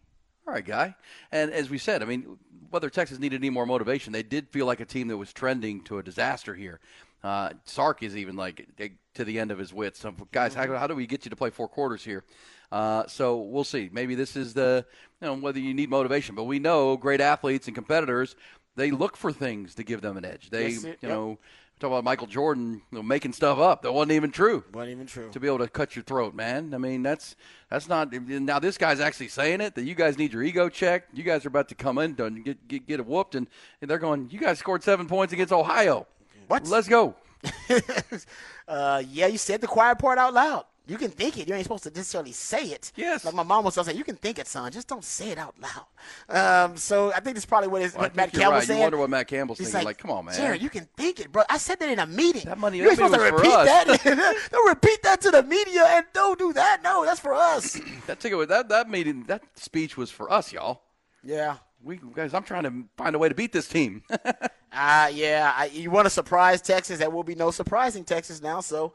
[0.48, 0.96] all right, guy."
[1.32, 2.38] And as we said, I mean,
[2.74, 5.82] whether Texas needed any more motivation, they did feel like a team that was trending
[5.84, 6.80] to a disaster here.
[7.24, 10.00] Uh, Sark is even like eh, to the end of his wits.
[10.00, 12.24] So, guys, how, how do we get you to play four quarters here?
[12.72, 13.90] Uh, so we'll see.
[13.94, 14.86] Maybe this is the
[15.22, 18.36] you know whether you need motivation, but we know great athletes and competitors
[18.76, 20.50] they look for things to give them an edge.
[20.50, 20.96] They Yes, you
[21.32, 21.40] yep.
[21.80, 24.64] Talk about Michael Jordan you know, making stuff up that wasn't even true.
[24.74, 25.30] Wasn't even true.
[25.32, 26.74] To be able to cut your throat, man.
[26.74, 27.36] I mean, that's
[27.70, 28.14] that's not.
[28.14, 31.18] Now this guy's actually saying it that you guys need your ego checked.
[31.18, 33.48] You guys are about to come in and get get, get it whooped, and,
[33.82, 34.30] and they're going.
[34.32, 36.08] You guys scored seven points against Ohio.
[36.48, 36.68] What?
[36.68, 37.16] Let's go.
[38.68, 40.66] uh, yeah, you said the quiet part out loud.
[40.86, 41.48] You can think it.
[41.48, 42.92] You ain't supposed to necessarily say it.
[42.96, 43.24] Yes.
[43.24, 44.70] Like my mom was say, you can think it, son.
[44.72, 46.66] Just don't say it out loud.
[46.68, 48.68] Um, so I think that's probably what, is, Well, what Matt you're Campbell's right.
[48.68, 48.80] saying.
[48.80, 49.86] You wonder what Matt Campbell's He's thinking.
[49.86, 50.36] Like, come on, man.
[50.36, 51.44] Jarrod, you can think it, bro.
[51.50, 52.44] I said that in a meeting.
[52.46, 54.48] That money- you ain't supposed to money was for repeat that.
[54.52, 56.82] don't repeat that to the media and don't do that.
[56.84, 57.80] No, that's for us.
[58.08, 60.82] that ticket, that that meeting, that speech was for us, y'all.
[61.24, 61.58] yeah.
[61.86, 64.04] We guys, I'm trying to find a way to beat this team.
[64.10, 64.32] Uh,
[65.14, 67.00] yeah, I, you want to surprise Texas?
[67.00, 68.62] There will be no surprising Texas now.
[68.62, 68.94] So,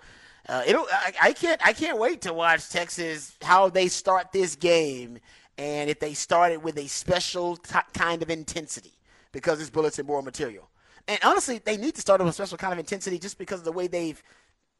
[0.48, 0.86] uh, it'll.
[0.90, 1.60] I, I can't.
[1.66, 5.18] I can't wait to watch Texas how they start this game,
[5.58, 8.92] and if they start it with a special t- kind of intensity
[9.32, 10.68] because it's bulletin board material.
[11.06, 13.64] And honestly, they need to start with a special kind of intensity just because of
[13.64, 14.22] the way they've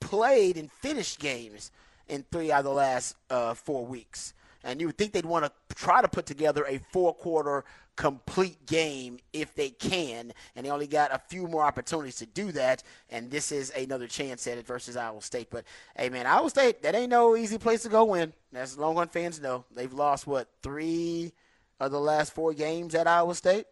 [0.00, 1.70] played and finished games
[2.09, 4.35] in three out of the last uh, four weeks.
[4.64, 7.64] And you would think they'd want to try to put together a four quarter
[7.97, 10.33] complete game if they can.
[10.55, 12.83] And they only got a few more opportunities to do that.
[13.11, 15.49] And this is another chance at it versus Iowa State.
[15.51, 15.64] But
[15.97, 18.33] hey, man, Iowa State, that ain't no easy place to go win.
[18.55, 21.33] As Longhorn fans know, they've lost, what, three
[21.81, 23.66] of the last four games at Iowa State?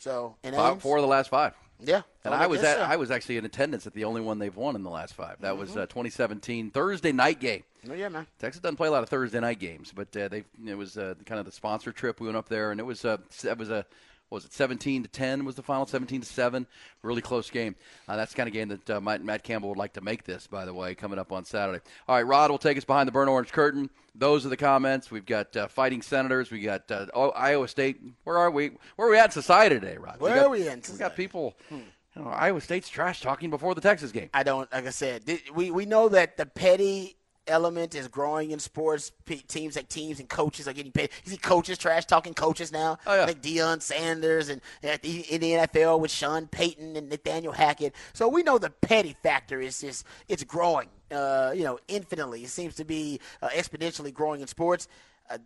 [0.00, 0.82] So, in Ames?
[0.82, 1.54] four of the last five.
[1.80, 2.02] Yeah.
[2.24, 2.82] And I was at, so.
[2.82, 5.40] I was actually in attendance at the only one they've won in the last five.
[5.40, 7.62] That was uh, 2017 Thursday night game.
[7.88, 8.26] Oh, yeah, man.
[8.38, 11.14] Texas doesn't play a lot of Thursday night games, but uh, they it was uh,
[11.24, 12.20] kind of the sponsor trip.
[12.20, 13.86] We went up there, and it was uh, it was a
[14.30, 16.66] was it 17 to 10 was the final 17 to 7
[17.02, 17.76] really close game.
[18.08, 20.24] Uh, that's the kind of game that uh, Matt, Matt Campbell would like to make
[20.24, 21.80] this by the way coming up on Saturday.
[22.08, 23.90] All right Rod will take us behind the burnt orange curtain.
[24.14, 25.10] Those are the comments.
[25.10, 26.50] We've got uh, fighting senators.
[26.50, 28.00] We got uh, Iowa State.
[28.24, 28.70] Where are we?
[28.96, 30.20] Where are we at in society today Rod?
[30.20, 30.92] Where we got, are we in society?
[30.92, 31.82] we got people you
[32.16, 34.30] know, Iowa State's trash talking before the Texas game.
[34.32, 35.22] I don't, like I said,
[35.54, 37.16] we, we know that the petty
[37.48, 39.12] element is growing in sports.
[39.24, 41.10] P- teams like teams and coaches are getting paid.
[41.24, 43.24] You see coaches trash talking coaches now, Oh, yeah.
[43.24, 47.94] like Deion Sanders and at the, in the NFL with Sean Payton and Nathaniel Hackett.
[48.12, 52.42] So we know the petty factor is just it's growing, uh, you know, infinitely.
[52.44, 54.88] It seems to be uh, exponentially growing in sports.
[55.30, 55.38] Uh,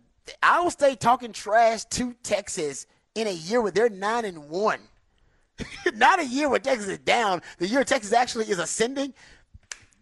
[0.43, 2.85] Iowa State talking trash to Texas
[3.15, 4.79] in a year where they're nine and one.
[5.95, 7.41] Not a year where Texas is down.
[7.59, 9.13] The year Texas actually is ascending.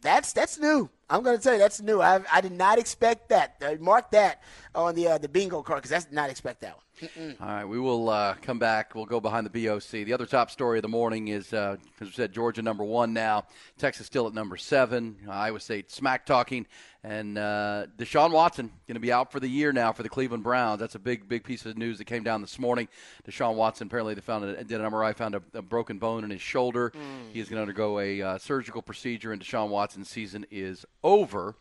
[0.01, 0.89] That's that's new.
[1.09, 2.01] I'm going to tell you that's new.
[2.01, 3.61] I I did not expect that.
[3.61, 4.41] Uh, mark that
[4.73, 6.85] on the uh, the bingo card because that's did not expect that one.
[7.39, 8.93] All right, we will uh, come back.
[8.95, 9.89] We'll go behind the BOC.
[10.05, 13.13] The other top story of the morning is, uh, as we said, Georgia number one
[13.13, 13.45] now,
[13.77, 16.67] Texas still at number seven, Iowa State smack talking,
[17.03, 20.43] and uh, Deshaun Watson going to be out for the year now for the Cleveland
[20.43, 20.79] Browns.
[20.79, 22.87] That's a big, big piece of news that came down this morning.
[23.27, 26.29] Deshaun Watson apparently they found a, did an MRI, found a, a broken bone in
[26.29, 26.91] his shoulder.
[27.31, 31.55] He is going to undergo a uh, surgical procedure, and Deshaun Watson's season is over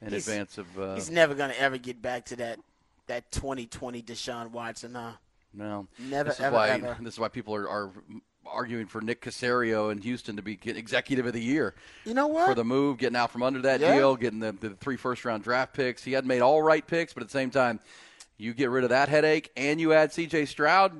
[0.00, 0.78] in He's- advance of.
[0.78, 2.58] Uh, He's never going to ever get back to that
[3.10, 4.96] that 2020 Deshaun Watson.
[4.96, 5.14] Uh,
[5.52, 6.96] No, Never, This is ever, why ever.
[7.00, 7.90] this is why people are, are
[8.46, 12.48] arguing for Nick Caserio in Houston to be executive of the year you know what?
[12.48, 13.94] for the move, getting out from under that Yeah.
[13.96, 16.02] deal, getting the, the three first round draft picks.
[16.02, 17.80] He had made all right picks, but at the same time,
[18.38, 20.46] you get rid of that headache and you add C.J.
[20.46, 20.92] Stroud,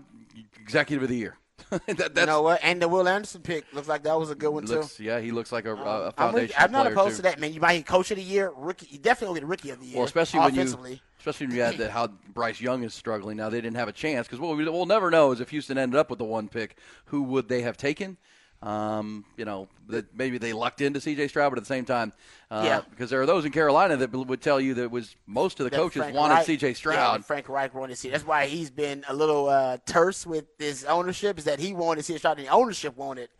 [0.61, 1.37] executive of the year.
[1.70, 2.61] that, that's, you know what?
[2.62, 5.05] And the Will Anderson pick looks like that was a good one looks, too.
[5.05, 7.16] yeah, he looks like a, a I'm, with, foundation I'm not player opposed too.
[7.18, 7.53] to that, man.
[7.53, 8.88] You might get coach of the year, rookie.
[8.90, 9.96] You definitely will get rookie of the year.
[9.96, 11.03] Well, especially when you, offensively.
[11.20, 13.48] Especially when you add that how Bryce Young is struggling now.
[13.50, 15.98] They didn't have a chance because what we, we'll never know is if Houston ended
[15.98, 18.16] up with the one pick, who would they have taken?
[18.62, 21.28] Um, you know, that maybe they lucked into C.J.
[21.28, 22.12] Stroud, but at the same time,
[22.50, 22.83] uh, Yeah.
[22.90, 25.64] because there are those in Carolina that would tell you that it was most of
[25.64, 26.74] the that coaches Frank wanted Reich- C.J.
[26.74, 27.20] Stroud.
[27.20, 28.11] that Frank Reich wanted to see.
[28.11, 31.38] That's why he's been a little uh, terse with his ownership.
[31.38, 33.30] Is that he wanted to see Stroud, and the ownership wanted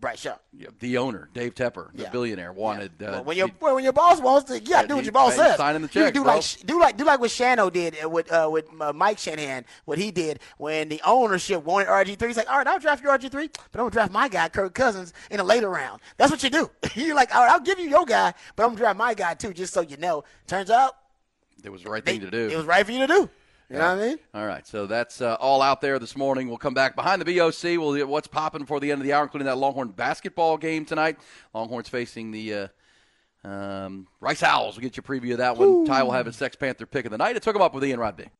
[0.00, 0.36] Bryce Young.
[0.52, 2.10] Yeah, the owner, Dave Tepper, the Yeah.
[2.10, 2.92] billionaire, wanted.
[3.02, 5.34] Uh, Well, when your well, when your boss wants to, Yeah, do what your boss
[5.34, 5.56] says.
[5.56, 6.34] signing the You do bro.
[6.36, 9.64] like do like do like what Shano did uh, with uh, with uh, Mike Shanahan.
[9.86, 12.28] What he did when the ownership wanted RG three.
[12.28, 14.48] He's like, all right, I'll draft your RG three, but I'm gonna draft my guy
[14.48, 16.00] Kirk Cousins in a later round.
[16.16, 16.70] That's what you do.
[16.94, 19.34] You're like, all right, I'll give you your guy, but I'm gonna draft my guy
[19.34, 20.22] too, just so you know.
[20.46, 20.94] Turns out
[21.64, 22.46] it was the right they- thing to do.
[22.48, 23.28] It was right for you to do.
[23.70, 24.18] You know what I mean?
[24.32, 26.48] All right, so that's uh, all out there this morning.
[26.48, 27.78] We'll come back behind the BOC.
[27.78, 30.86] We'll get what's popping for the end of the hour, including that Longhorn basketball game
[30.86, 31.18] tonight.
[31.52, 34.76] Longhorns facing the uh, um, Rice Owls.
[34.76, 35.84] We'll get you a preview of that one.
[35.84, 37.36] Ty will have his Sex Panther pick of the night.
[37.36, 38.30] It took him up with Ian Rod Big.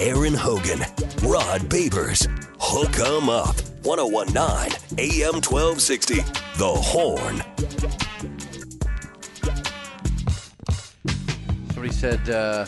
[0.00, 0.78] Aaron Hogan,
[1.22, 2.26] Rod Babers,
[2.58, 6.14] Hook 'em Up, 1019 AM 1260,
[6.56, 7.42] The Horn.
[11.80, 12.66] Somebody said, uh,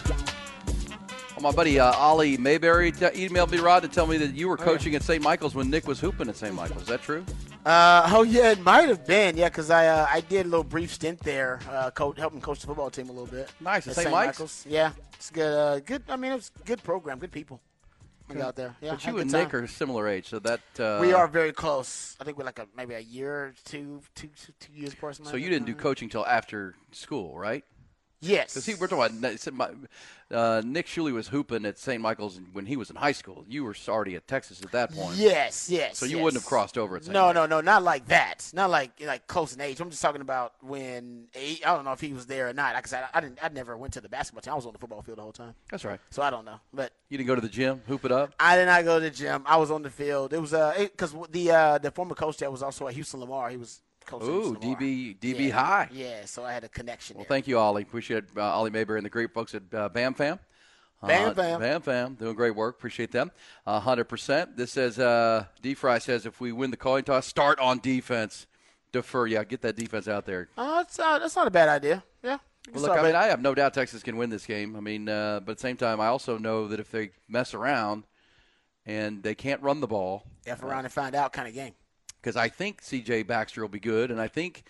[1.37, 4.49] oh, my buddy uh, Ollie Mayberry t- emailed me, Rod, to tell me that you
[4.49, 5.23] were coaching at St.
[5.23, 6.55] Michael's when Nick was hooping at St.
[6.55, 6.85] Michael's.
[6.85, 7.23] Is that true?
[7.67, 10.65] Uh, oh yeah, it might have been yeah, because I uh, I did a little
[10.65, 13.51] brief stint there, uh, coach, helping coach the football team a little bit.
[13.61, 14.11] Nice, at St.
[14.11, 14.65] Michael's.
[14.67, 15.59] Yeah, it's good.
[15.59, 16.05] Uh, good.
[16.09, 17.61] I mean, it was a good program, good people.
[18.31, 18.75] We got out there.
[18.81, 19.65] Yeah, but had you a and good Nick time.
[19.65, 22.17] are similar age, so that uh, we are very close.
[22.19, 25.17] I think we're like a, maybe a year, or two, two, two, two years apart.
[25.17, 25.57] something So like you that.
[25.57, 27.63] didn't do coaching till after school, right?
[28.23, 28.55] Yes.
[28.55, 29.71] Because we're talking about my-
[30.31, 32.01] uh, Nick Shuley was hooping at St.
[32.01, 33.45] Michael's when he was in high school.
[33.49, 35.17] You were already at Texas at that point.
[35.17, 35.99] Yes, yes.
[35.99, 36.25] So you yes.
[36.25, 37.13] wouldn't have crossed over at St.
[37.13, 37.51] No, Michael's.
[37.51, 38.51] no, no, not like that.
[38.55, 39.79] Not like like close in age.
[39.81, 42.75] I'm just talking about when he, I don't know if he was there or not.
[42.75, 43.41] Like I I didn't.
[43.43, 44.53] I never went to the basketball team.
[44.53, 46.01] I was on the football field the whole time, That's right.
[46.09, 46.61] so I don't know.
[46.73, 48.33] But You didn't go to the gym, hoop it up.
[48.41, 49.43] I did not go to the gym.
[49.45, 50.33] I was on the field.
[50.33, 53.51] It was uh because the uh the former coach there was also at Houston Lamar.
[53.51, 54.23] He was coach.
[54.23, 54.77] Ooh, Lamar.
[54.77, 55.55] DB DB yeah.
[55.55, 55.89] high.
[55.93, 57.17] Yeah, so I had a connection.
[57.17, 57.29] Well, there.
[57.29, 57.83] thank you, Ollie.
[57.83, 60.39] Appreciate uh, Ollie Mayberry and the great folks at uh, Bam Fam.
[61.07, 61.61] Bam Uh, Fam.
[61.61, 62.77] Bam Fam, doing great work.
[62.77, 63.33] Appreciate them.
[63.67, 64.57] Uh, 100%.
[64.57, 68.47] This says, uh, D Fry says, if we win the coin toss, start on defense.
[68.93, 69.27] Defer.
[69.27, 70.49] Yeah, get that defense out there.
[70.57, 72.05] Uh, that's, uh, that's not a bad idea.
[72.23, 72.39] Yeah.
[72.73, 73.15] Well, look, I mean.
[73.17, 74.77] I have no doubt Texas can win this game.
[74.77, 77.55] I mean, uh, but at the same time, I also know that if they mess
[77.55, 78.05] around
[78.87, 81.73] and they can't run the ball, F around and find out kind of game.
[82.23, 83.25] Because I think C.J.
[83.25, 84.63] Baxter will be good, and I think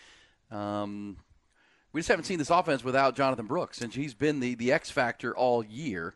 [0.50, 1.18] um,
[1.92, 4.90] we just haven't seen this offense without Jonathan Brooks, and he's been the, the X
[4.90, 6.14] factor all year.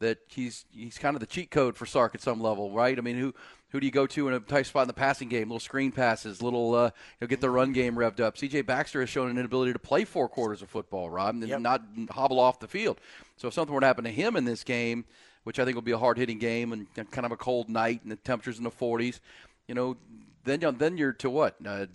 [0.00, 2.98] That he's he's kind of the cheat code for Sark at some level, right?
[2.98, 3.32] I mean, who
[3.70, 5.48] who do you go to in a tight spot in the passing game?
[5.48, 6.90] Little screen passes, little uh, you
[7.22, 8.36] know, get the run game revved up.
[8.36, 8.62] C.J.
[8.62, 11.60] Baxter has shown an inability to play four quarters of football, Rob, and Yep.
[11.60, 13.00] not hobble off the field.
[13.36, 15.04] So if something were to happen to him in this game,
[15.44, 18.02] which I think will be a hard hitting game and kind of a cold night
[18.02, 19.20] and the temperatures in the 40s,
[19.68, 19.96] you know,
[20.44, 21.56] then you then you're to what?
[21.66, 21.86] Uh,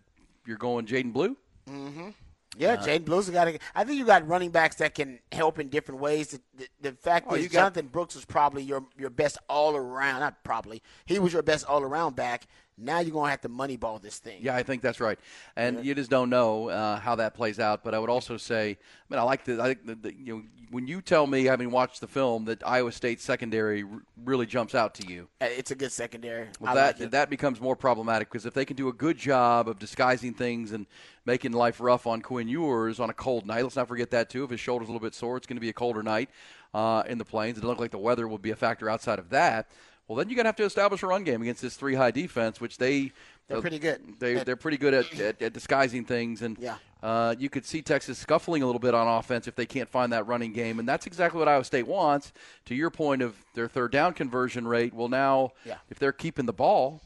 [0.46, 1.36] you're going Jaydon Blue.
[1.70, 2.10] Mm-hmm.
[2.58, 3.48] Yeah, Uh, Jaydon Blues got.
[3.76, 6.30] I think you got running backs that can help in different ways.
[6.30, 9.76] The, the, the fact Oh, is, got- Jonathan Brooks was probably your your best all
[9.76, 10.22] around.
[10.22, 12.48] Not probably, he was your best all around back.
[12.80, 14.40] Now you're gonna have to moneyball this thing.
[14.42, 15.20] Yeah, I think that's right,
[15.56, 17.84] and you just don't know uh, how that plays out.
[17.84, 20.36] But I would also say, I mean, I like the, I think the, the, you
[20.36, 24.46] know, when you tell me, having watched the film, that Iowa State secondary r- really
[24.46, 25.28] jumps out to you.
[25.42, 26.48] Uh, it's a good secondary.
[26.60, 29.68] Well, that like that becomes more problematic because if they can do a good job
[29.68, 30.86] of disguising things and
[31.26, 34.44] making life rough on Quinn Ewers on a cold night, let's not forget that too.
[34.44, 36.30] If his shoulder's a little bit sore, it's going to be a colder night
[36.74, 37.58] uh, in the plains.
[37.58, 39.70] It doesn't look like the weather will be a factor outside of that.
[40.10, 42.10] Well, then you're going to have to establish a run game against this three high
[42.10, 43.12] defense, which they
[43.48, 44.02] They're pretty good.
[44.20, 46.78] They At- they're pretty good at, at, at disguising things, and Yeah.
[47.04, 50.12] uh, you could see Texas scuffling a little bit on offense if they can't find
[50.12, 52.34] that running game, and that's exactly what Iowa State wants.
[52.66, 55.76] To your point of their third down conversion rate, well, now Yeah.
[55.92, 57.04] if they're keeping the ball,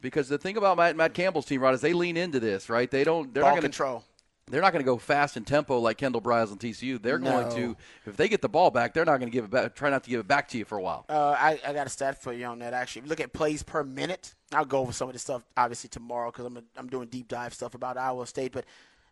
[0.00, 2.88] because the thing about Matt, Matt Campbell's team, right, is they lean into this, right?
[2.88, 3.34] They don't.
[3.34, 3.76] They're ball not going to.
[3.76, 4.04] control.
[4.46, 7.00] They're not going to go fast in tempo like Kendal Briles and TCU.
[7.00, 9.50] They're going to, if they get the ball back, they're not going to give it
[9.50, 9.74] back.
[9.74, 11.06] Try not to give it back to you for a while.
[11.08, 12.74] Uh, I, I got a stat for you on that.
[12.74, 15.42] Actually, if you look at plays per minute, I'll go over some of this stuff
[15.56, 18.52] obviously tomorrow because I'm I'm doing deep dive stuff about Iowa State.
[18.52, 18.66] But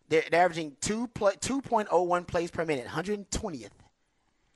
[0.09, 3.69] they're, they're averaging two play, 2.01 plays per minute, 120th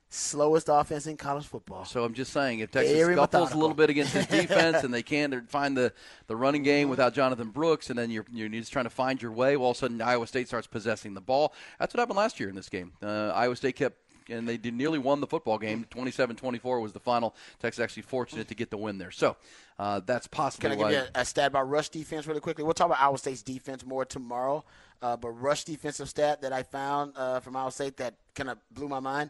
[0.09, 1.85] slowest offense in college football.
[1.85, 4.93] So I'm just saying, if Texas Very scuffles a little bit against this defense and
[4.93, 5.91] they can't find the,
[6.27, 9.31] the running game without Jonathan Brooks, and then you're, you're just trying to find your
[9.31, 11.53] way, well, all of a sudden Iowa State starts possessing the ball.
[11.79, 12.93] That's what happened last year in this game.
[13.03, 13.97] Uh, Iowa State kept,
[14.29, 15.85] and they did nearly won the football game.
[15.91, 17.35] 27-24 was the final.
[17.59, 19.11] Texas actually fortunate to get the win there.
[19.11, 19.35] So
[19.79, 20.69] uh, that's possible.
[20.69, 22.63] Can I give you a, a stat about rush defense really quickly?
[22.63, 24.63] We'll talk about Iowa State's defense more tomorrow.
[25.01, 28.57] Uh, but rush defensive stat that I found uh, from Iowa State that kind of
[28.71, 29.29] blew my mind: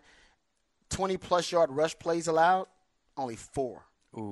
[0.90, 2.68] twenty plus yard rush plays allowed,
[3.16, 3.84] only four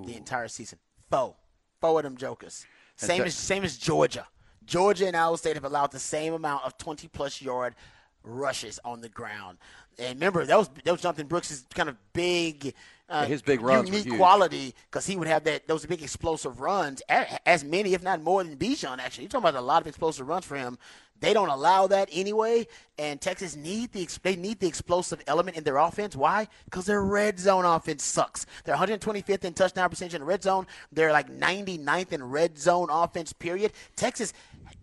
[0.05, 0.79] the entire season.
[1.11, 1.35] Four,
[1.81, 2.65] four of them jokers.
[2.95, 4.27] Same Tex- as same as Georgia.
[4.65, 7.75] Georgia and Iowa State have allowed the same amount of twenty plus yard
[8.23, 9.57] rushes on the ground.
[9.99, 12.73] And remember, that was that was Jonathan Brooks' kind of big.
[13.07, 16.59] Uh, Yeah, his big runs unique quality because he would have that those big explosive
[16.59, 18.97] runs, a- as many, if not more, than Bijan.
[18.97, 20.79] Actually, you're talking about a lot of explosive runs for him.
[21.21, 25.63] They don't allow that anyway, and Texas need the they need the explosive element in
[25.63, 26.15] their offense.
[26.15, 26.47] Why?
[26.65, 28.45] Because their red zone offense sucks.
[28.63, 30.67] They're 125th in touchdown percentage in the red zone.
[30.91, 33.31] They're like 99th in red zone offense.
[33.33, 33.71] Period.
[33.95, 34.33] Texas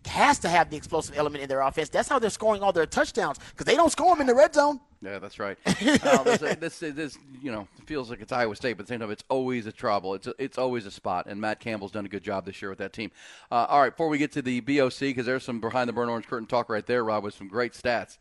[0.07, 1.89] has to have the explosive element in their offense.
[1.89, 4.53] That's how they're scoring all their touchdowns because they don't score them in the red
[4.53, 4.79] zone.
[5.01, 5.57] Yeah, that's right.
[5.65, 8.99] uh, a- this, this, you know, feels like it's Iowa State, but at the same
[9.01, 10.13] time, it's always a trouble.
[10.13, 12.69] It's a, it's always a spot, and Matt Campbell's done a good job this year
[12.69, 13.11] with that team.
[13.51, 16.07] Uh, all right, before we get to the BOC, because there's some behind the burn
[16.09, 18.17] orange curtain talk right there, Rob, with some great stats.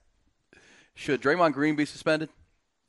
[0.95, 2.31] Should Draymond Green be suspended?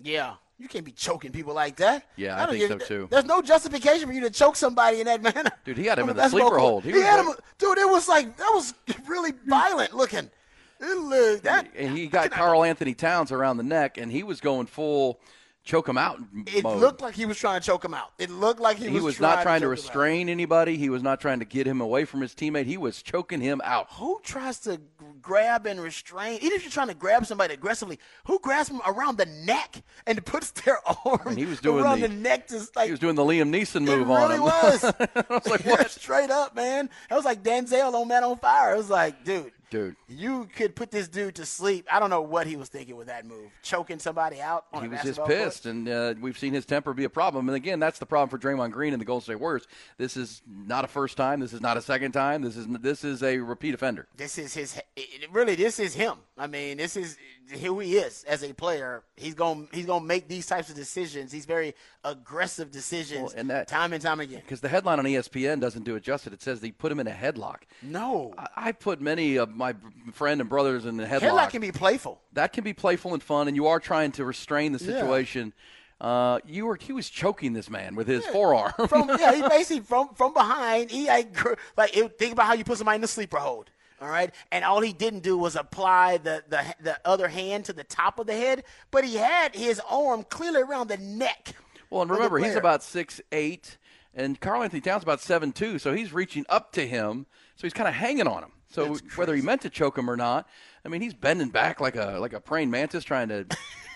[0.02, 0.36] Yeah.
[0.60, 2.06] You can't be choking people like that.
[2.16, 3.08] Yeah, I don't think get- so, too.
[3.10, 5.50] There's no justification for you to choke somebody in that manner.
[5.66, 6.84] Dude, he had him in the sleeper hold.
[6.84, 7.78] He He, had like- him, dude.
[7.80, 8.74] It was like that was
[9.08, 10.30] really violent looking.
[10.80, 11.68] It looked that.
[11.78, 15.20] And he got Karl-Anthony Towns around the neck, and he was going full
[15.64, 16.20] choke him out.
[16.48, 16.80] It mode.
[16.80, 18.12] looked like he was trying to choke him out.
[18.20, 20.78] It looked like he, he was, was, not trying to him restrain anybody.
[20.78, 22.66] He was not trying to get him away from his teammate.
[22.66, 23.88] He was choking him out.
[23.94, 24.82] Who tries to
[25.22, 26.40] grab and restrain?
[26.42, 30.24] Even if you're trying to grab somebody aggressively, who grabs them around the neck and
[30.26, 32.86] puts their arm he was doing around the- the, neck to like?
[32.86, 34.44] He was doing the Liam Neeson move on really him.
[34.44, 34.84] was.
[34.94, 35.90] I was like, what?
[35.90, 36.90] Straight up, man.
[37.10, 38.72] I was like Denzel on Man on Fire.
[38.72, 39.96] I was like, dude, Dude.
[40.08, 41.88] you could put this dude to sleep.
[41.92, 44.66] I don't know what he was thinking with that move, choking somebody out.
[44.72, 45.40] On He was just basketball court.
[45.40, 47.50] pissed, and uh, we've seen his temper be a problem.
[47.50, 49.66] And again, that's the problem for Draymond Green and the Golden State Warriors.
[49.98, 51.40] This is not a first time.
[51.40, 52.44] This is not a second time.
[52.44, 54.08] This is this is a repeat offender.
[54.16, 54.80] this is his
[55.32, 57.18] really this is him i mean this is
[57.62, 60.70] who he is as a player he's going to he's going to make these types
[60.70, 64.70] of decisions these very aggressive decisions Well, and that- time and time again Because the
[64.70, 66.34] headline on ESPN doesn't do it justice.
[66.34, 67.58] It says they put him in a headlock.
[67.82, 69.76] no I, I put many of my
[70.14, 71.20] friend and brothers in the headlock.
[71.30, 74.26] headlock can be playful that can be playful and fun, and you are trying to
[74.26, 74.94] restrain the Yeah.
[74.94, 75.54] situation.
[76.02, 78.74] Uh, you were he was choking this man with his forearm.
[78.90, 81.34] from yeah he basically from from behind he like
[81.78, 83.70] like it, think about how you put somebody in the sleeper hold
[84.04, 87.74] all right and all he didn't do was apply the, the the other hand to
[87.74, 91.56] the top of the head but he had his arm clearly around the neck
[91.90, 93.78] Well, and remember, he's about six eight,
[94.16, 97.88] and Karl-Anthony Towns about seven two, so he's reaching up to him, so he's kind
[97.88, 98.52] of hanging on him.
[98.74, 100.50] So whether he meant to choke him or not,
[100.84, 103.46] I mean, he's bending back like a like a praying mantis trying to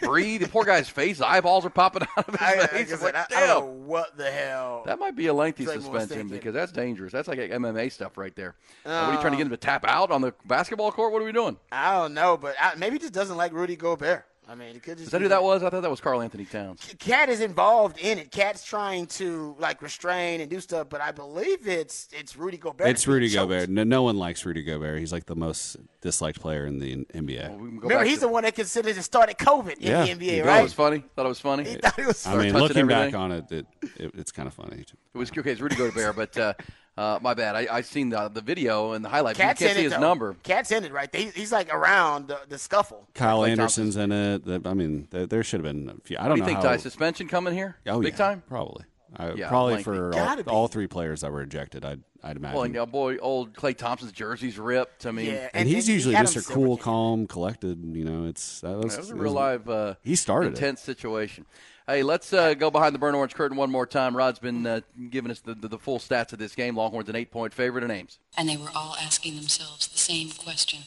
[0.03, 0.41] breathe.
[0.41, 2.91] The poor guy's face, eyeballs are popping out of his I, face.
[2.91, 6.53] I, It's like, I, know what the hell That might be a lengthy suspension because
[6.53, 7.11] that's dangerous.
[7.11, 8.55] That's like MMA stuff right there.
[8.85, 11.11] Uh, what are you trying to get him to tap out on the basketball court?
[11.11, 11.57] What are we doing?
[11.71, 14.25] I don't know, but I, maybe he just doesn't like Rudy Gobert.
[14.49, 15.61] I mean, it could just Is that be who that was?
[15.61, 16.95] I thought that was Karl-Anthony Towns.
[16.99, 18.31] Cat is involved in it.
[18.31, 22.87] Cat's trying to like restrain and do stuff, but I believe it's it's Rudy Gobert.
[22.87, 23.49] It's Rudy choked.
[23.51, 23.69] Gobert.
[23.69, 24.99] No, no one likes Rudy Gobert.
[24.99, 27.57] He's like the most disliked player in the NBA.
[27.57, 30.37] We Remember, he's to- the one that considered it started COVID Yeah, in the NBA,
[30.37, 30.45] does.
[30.45, 31.03] Thought it was funny.
[31.15, 31.63] Thought it was funny.
[31.65, 32.25] He thought it was.
[32.25, 33.65] I mean, touching looking back on it, it,
[33.97, 34.77] it it's kind of funny.
[34.79, 35.51] It was okay.
[35.51, 36.53] It's Rudy Gobert, but uh,
[36.97, 37.55] uh, my bad.
[37.55, 39.37] I I seen the the video and the highlights.
[39.37, 40.07] Cat's you can't in see it, his though.
[40.07, 40.35] number.
[40.43, 41.13] Cat's in it, right?
[41.13, 43.07] He, he's like around the, the scuffle.
[43.13, 44.45] Kyle Klay Anderson's in it.
[44.45, 46.17] That- I mean, there, there should have been a few.
[46.17, 46.35] I don't know.
[46.35, 46.69] do you know think, how.
[46.71, 46.77] Ty?
[46.77, 47.77] Suspension coming here?
[47.87, 48.43] oh, Big yeah, time.
[48.47, 48.85] Probably.
[49.17, 49.83] I, Yeah, probably lengthy.
[49.83, 51.83] for all, all three players that were ejected.
[51.83, 52.55] I'd, I'd imagine.
[52.55, 55.05] Well, and uh, boy, old Klay Thompson's jersey's ripped.
[55.05, 56.83] I mean, Yeah, and, he's usually Adam just a cool, came.
[56.83, 57.83] calm, collected.
[57.95, 59.67] You know, it's that was, that was a it real live.
[59.69, 60.55] Uh, He started it.
[60.55, 61.45] intense situation.
[61.87, 64.15] Hey, let's uh, go behind the burn orange curtain one more time.
[64.15, 66.75] Rod's been uh, giving us the, the, the full stats of this game.
[66.75, 68.19] Longhorns an eight point favorite in Ames.
[68.37, 70.81] And they were all asking themselves the same question.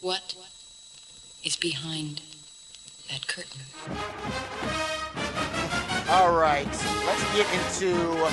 [0.00, 0.36] What
[1.42, 2.22] is behind
[3.10, 3.62] that curtain?
[6.10, 6.66] All right,
[7.06, 8.28] let's get into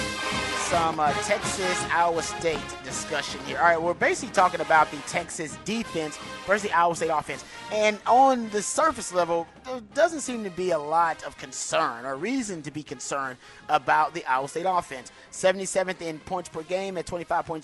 [0.67, 3.59] some uh, Texas Iowa State discussion here.
[3.59, 7.45] All right, we're basically talking about the Texas defense versus the Iowa State offense.
[7.71, 12.15] And on the surface level, there doesn't seem to be a lot of concern or
[12.15, 13.37] reason to be concerned
[13.69, 15.11] about the Iowa State offense.
[15.31, 17.63] 77th in points per game at 25.7,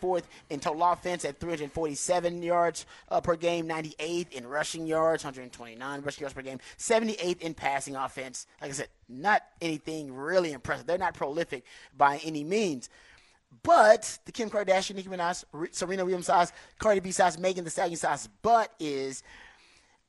[0.00, 6.00] 94th in total offense at 347 yards uh, per game, 98th in rushing yards, 129
[6.00, 8.46] rushing yards per game, 78th in passing offense.
[8.60, 10.86] Like I said, not anything really impressive.
[10.86, 11.64] They're not prolific
[11.96, 12.88] by any means.
[13.62, 17.96] But the Kim Kardashian, Nicki Minaj, Serena Williams size, Cardi B size, Megan Thee Stallion
[17.96, 19.22] size, but is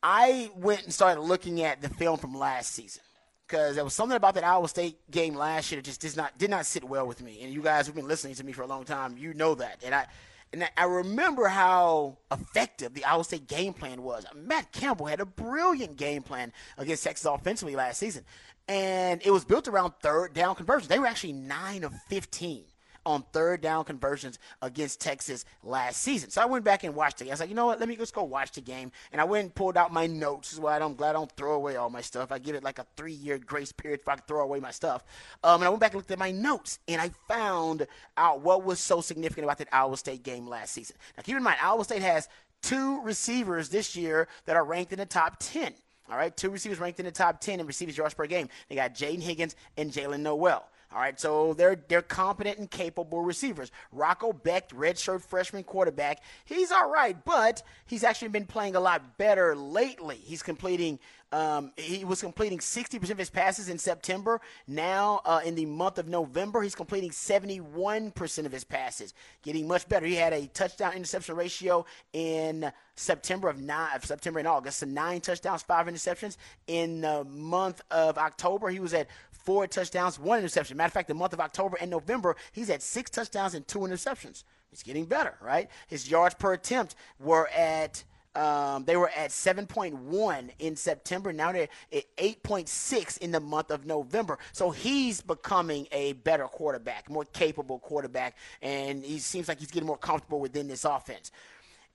[0.02, 3.04] I went and started looking at the film from last season
[3.48, 6.38] because there was something about that Iowa State game last year that just did not
[6.38, 7.40] did not sit well with me.
[7.44, 9.84] And you guys who've been listening to me for a long time, you know that.
[9.86, 10.08] And I
[10.54, 14.26] and I remember how effective the Iowa State game plan was.
[14.36, 18.24] Matt Campbell had a brilliant game plan against Texas offensively last season,
[18.68, 20.88] and it was built around third down conversions.
[20.88, 22.66] They were actually nine of fifteen
[23.06, 26.30] on third down conversions against Texas last season.
[26.30, 27.28] So I went back and watched it.
[27.28, 27.80] I was like, you know what?
[27.80, 28.92] Let me just go watch the game.
[29.12, 30.50] And I went and pulled out my notes.
[30.50, 32.32] This is why I'm glad I don't throw away all my stuff.
[32.32, 34.72] I give it like a three year grace period if I can throw away my
[34.72, 35.04] stuff.
[35.44, 38.64] Um, and I went back and looked at my notes and I found out what
[38.64, 40.96] was so significant about that Iowa State game last season.
[41.18, 42.30] Now keep in mind, Iowa State has
[42.62, 45.74] two receivers this year that are ranked in the top 10.
[46.10, 48.50] All right, two receivers ranked in the top 10 in receivers yards per game.
[48.70, 50.68] They got Jayden Higgins and Jaylin Noel.
[50.94, 53.72] All right, so they're they're competent and capable receivers.
[53.92, 59.18] Rocco Becht, redshirt freshman quarterback, he's all right, but he's actually been playing a lot
[59.18, 60.18] better lately.
[60.18, 61.00] He's completing.
[61.32, 64.40] Um, he was completing 60% of his passes in September.
[64.68, 69.90] Now, uh, in the month of November, he's completing 71% of his passes, getting much
[69.90, 70.06] better.
[70.06, 74.86] He had a touchdown interception ratio in September of nine, of September and August, so
[74.86, 76.38] nine touchdowns, five interceptions.
[76.68, 79.08] In the month of October, he was at
[79.44, 80.78] four touchdowns, one interception.
[80.78, 83.80] Matter of fact, the month of October and November, he's had six touchdowns and two
[83.80, 84.44] interceptions.
[84.70, 85.70] He's getting better, right?
[85.88, 88.04] His yards per attempt were at
[88.36, 91.32] Um, they were at 7.1 in September.
[91.32, 94.40] Now they're at 8.6 in the month of November.
[94.54, 99.86] So he's becoming a better quarterback, more capable quarterback, and he seems like he's getting
[99.86, 101.32] more comfortable within this offense.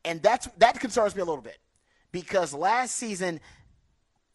[0.04, 1.58] And that's that concerns me a little bit
[2.12, 3.40] because last season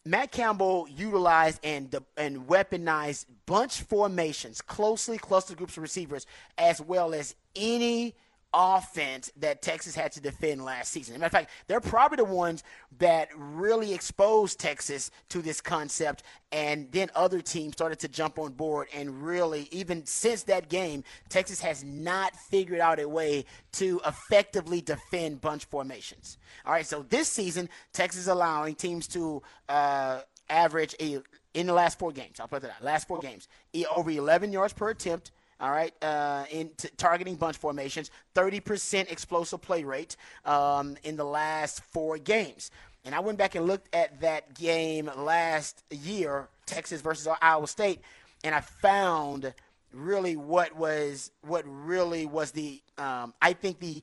[0.06, 6.26] Matt Campbell utilized and and weaponized bunch formations, closely clustered groups of receivers,
[6.58, 8.14] as well as any
[8.54, 11.14] offense that Texas had to defend last season.
[11.14, 12.62] Matter of fact, they're probably the ones
[12.98, 18.52] that really exposed Texas to this concept, and then other teams started to jump on
[18.52, 18.88] board.
[18.94, 24.80] And really, even since that game, Texas has not figured out a way to effectively
[24.80, 26.38] defend bunch formations.
[26.64, 31.20] All right, so this season, Texas is allowing teams to uh, average a
[31.54, 32.40] in the last four games.
[32.40, 32.84] I'll put that out.
[32.84, 33.48] Last four games,
[33.94, 35.30] over 11 yards per attempt
[35.60, 41.24] all right, uh, in t- targeting bunch formations, 30% explosive play rate um, in the
[41.24, 42.70] last four games.
[43.04, 48.00] And I went back and looked at that game last year, Texas versus Iowa State,
[48.42, 49.52] and I found
[49.92, 54.02] really what was what really was the um, I think the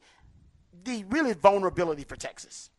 [0.83, 2.69] the really vulnerability for Texas,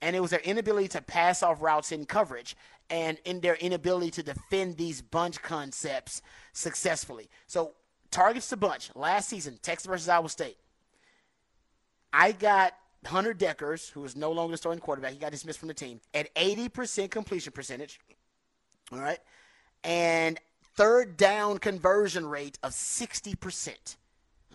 [0.00, 2.56] and it was their inability to pass off routes in coverage
[2.88, 7.28] and in their inability to defend these bunch concepts successfully.
[7.46, 7.72] So
[8.16, 10.56] targets to bunch last season, Texas versus Iowa State.
[12.14, 12.72] I got
[13.04, 15.12] Hunter Dekkers, who is no longer the starting quarterback.
[15.12, 18.00] He got dismissed from the team at 80% completion percentage.
[18.90, 19.18] All right.
[19.84, 20.40] And
[20.76, 23.96] third down conversion rate of 60%.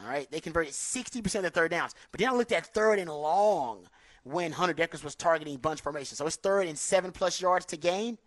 [0.02, 0.30] All right.
[0.32, 1.94] They converted 60% of the third downs.
[2.12, 3.88] But then I looked at third and long
[4.24, 6.16] when Hunter Dekkers was targeting bunch formation.
[6.16, 8.18] So it's third and seven plus yards to gain.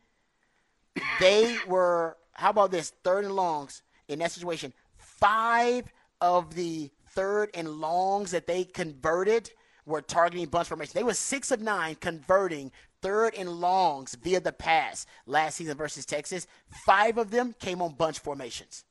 [1.19, 2.93] They were, how about this?
[3.03, 4.73] Third and longs in that situation,
[5.21, 9.51] five of the third and longs that they converted
[9.87, 10.93] were targeting bunch formation.
[10.95, 16.07] They were six of nine converting third and longs via the pass last season versus
[16.07, 16.47] Texas.
[16.87, 18.85] Five of them came on bunch formations.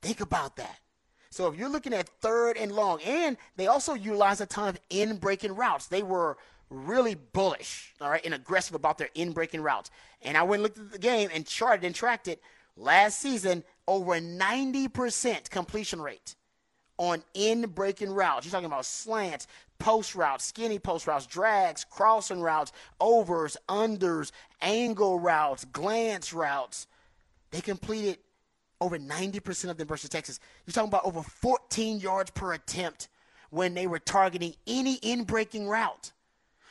[0.00, 0.78] Think about that.
[1.30, 4.80] So if you're looking at third and long, and they also utilized a ton of
[4.88, 5.88] in breaking routes.
[5.88, 6.38] They were
[6.70, 9.90] really bullish, all right, and aggressive about their in breaking routes.
[10.22, 12.40] And I went and looked at the game and charted and tracked it.
[12.76, 16.34] Last season, over 90% completion rate
[16.98, 18.46] on in breaking routes.
[18.46, 19.46] You're talking about slants,
[19.78, 24.32] post routes, skinny post routes, drags, crossing routes, overs, unders,
[24.62, 26.86] angle routes, glance routes.
[27.50, 28.18] They completed
[28.80, 30.40] over 90% of them versus Texas.
[30.66, 33.08] You're talking about over 14 yards per attempt
[33.50, 36.12] when they were targeting any in breaking route.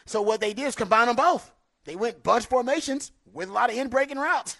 [0.05, 1.51] So what they did is combine them both.
[1.86, 4.57] They went bunch formations with a lot of in breaking routes.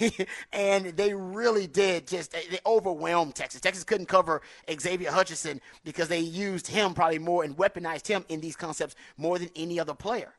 [0.52, 3.60] and they really did just, they overwhelmed Texas.
[3.60, 4.42] Texas couldn't cover
[4.80, 9.38] Xavier Hutchinson because they used him probably more and weaponized him in these concepts more
[9.38, 10.34] than any other player.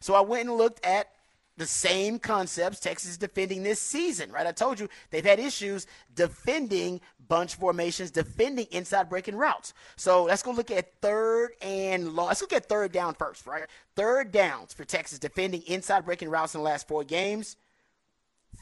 [0.00, 1.08] So I went and looked at
[1.56, 4.46] the same concepts Texas is defending this season, right?
[4.46, 9.74] I told you they've had issues defending bunch formations, defending inside breaking routes.
[9.96, 12.28] So let's go look at third and long.
[12.28, 13.64] Let's look at third down first, right?
[13.96, 17.56] Third downs for Texas defending inside breaking routes in the last four games.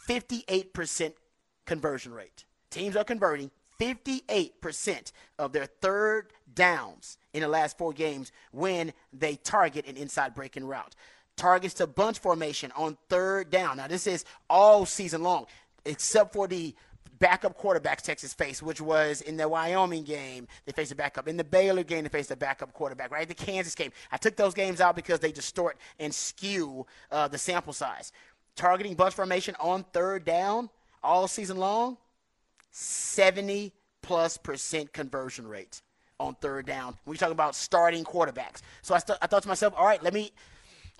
[0.09, 1.13] 58%
[1.67, 2.45] conversion rate.
[2.71, 9.37] Teams are converting 58% of their third downs in the last four games when they
[9.37, 10.95] target an inside breaking route
[11.41, 13.79] targets to bunch formation on third down.
[13.79, 15.47] Now, this is all season long,
[15.87, 16.75] except for the
[17.19, 21.29] backup quarterbacks Texas faced, which was in the Wyoming game, they faced a backup.
[21.29, 23.27] In the Baylor game, they faced a backup quarterback, right?
[23.27, 23.91] The Kansas game.
[24.13, 28.13] I took those games out because they distort and skew uh, the sample size.
[28.55, 30.69] Targeting bunch formation on third down
[31.03, 31.97] all season long,
[32.71, 33.73] 70
[34.03, 35.81] plus percent conversion rate
[36.19, 36.97] on third down.
[37.07, 38.61] We talk about starting quarterbacks.
[38.83, 40.33] So I, st- I thought to myself, all right, let me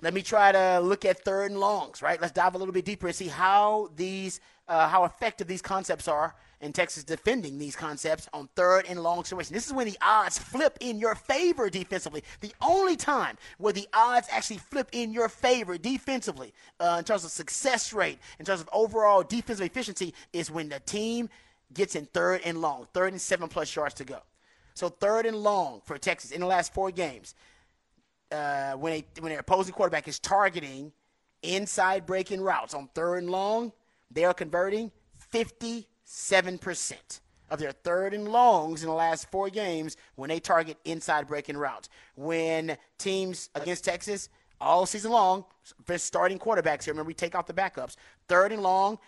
[0.01, 2.19] let me try to look at third and longs, right?
[2.19, 6.07] Let's dive a little bit deeper and see how these, uh, how effective these concepts
[6.07, 9.53] are in Texas defending these concepts on third and long situation.
[9.53, 12.23] This is when the odds flip in your favor defensively.
[12.39, 17.23] The only time where the odds actually flip in your favor defensively uh, in terms
[17.23, 21.29] of success rate, in terms of overall defensive efficiency, is when the team
[21.73, 24.19] gets in third and long, third and seven plus yards to go.
[24.73, 27.35] So third and long for Texas in the last four games
[28.31, 30.91] uh, when a when an opposing quarterback is targeting
[31.43, 33.71] inside breaking routes on third and long,
[34.09, 34.91] they are converting
[35.33, 35.85] 57%
[37.49, 41.57] of their third and longs in the last four games when they target inside breaking
[41.57, 41.89] routes.
[42.15, 44.29] When teams against Texas
[44.59, 45.45] all season long,
[45.97, 47.95] starting quarterbacks here, remember we take out the backups,
[48.27, 48.99] third and long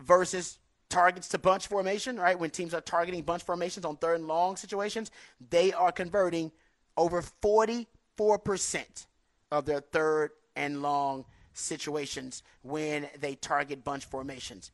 [0.00, 0.58] versus
[0.88, 2.38] targets to bunch formation, right?
[2.38, 5.10] When teams are targeting bunch formations on third and long situations,
[5.50, 6.52] they are converting
[6.96, 7.88] over 40
[8.22, 9.06] 4%
[9.50, 14.70] of their third and long situations when they target bunch formations.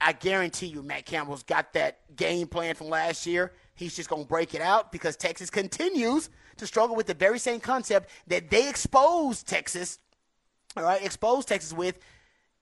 [0.00, 3.52] I guarantee you, Matt Campbell's got that game plan from last year.
[3.74, 7.38] He's just going to break it out because Texas continues to struggle with the very
[7.38, 9.98] same concept that they exposed Texas,
[10.76, 11.98] all right, exposed Texas with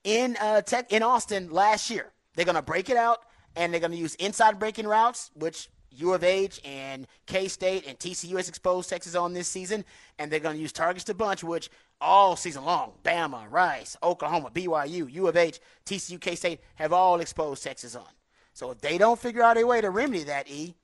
[0.05, 2.12] in uh, tech, in Austin last year.
[2.35, 3.20] They're going to break it out
[3.57, 7.86] and they're going to use inside breaking routes, which U of H and K State
[7.86, 9.84] and TCU has exposed Texas on this season,
[10.18, 11.70] and they're going to use targets to bunch, which
[12.01, 17.20] all season long, Bama, Rice, Oklahoma, BYU, U of H, TCU, K State have all
[17.20, 18.09] exposed Texas on.
[18.53, 20.74] So if they don't figure out a way to remedy that, E,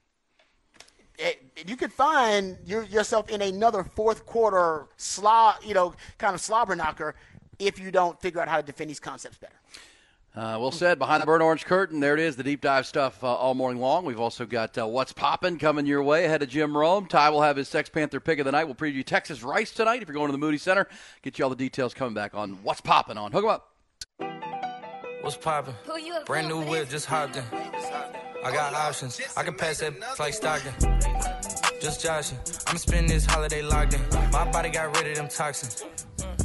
[1.18, 6.40] it, you could find your, yourself in another fourth quarter slob, you know, kind of
[6.40, 7.14] slobber knocker
[7.58, 9.59] if you don't figure out how to defend these concepts better.
[10.34, 10.98] Uh, well said.
[10.98, 13.80] Behind the burnt orange curtain, there it is, the deep dive stuff uh, all morning
[13.80, 14.04] long.
[14.04, 17.06] We've also got uh, What's popping coming your way ahead of Jim Rome.
[17.06, 18.64] Ty will have his Sex Panther pick of the night.
[18.64, 20.86] We'll preview Texas Rice tonight if you're going to the Moody Center.
[21.22, 23.66] Get you all the details coming back on What's popping on Hook 'em Up.
[25.22, 25.74] What's poppin'?
[26.26, 27.44] Brand new whip, just hopped in.
[28.42, 29.20] I got options.
[29.36, 30.99] I can pass that like Stockton.
[31.80, 32.38] Just joshing.
[32.66, 34.02] I'm spending this holiday locked in.
[34.30, 35.82] My body got rid of them toxins.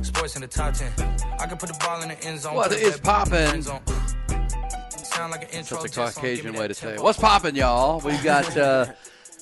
[0.02, 0.92] Sports in the top 10.
[1.40, 2.56] I can put the ball in the end zone.
[2.56, 3.56] What is that ball in the poppin'?
[3.56, 5.06] end.
[5.06, 5.82] Sound like an intro.
[5.82, 7.02] That's a jet song, give me Caucasian way to say it.
[7.02, 8.00] What's poppin', y'all?
[8.00, 8.86] We've got uh,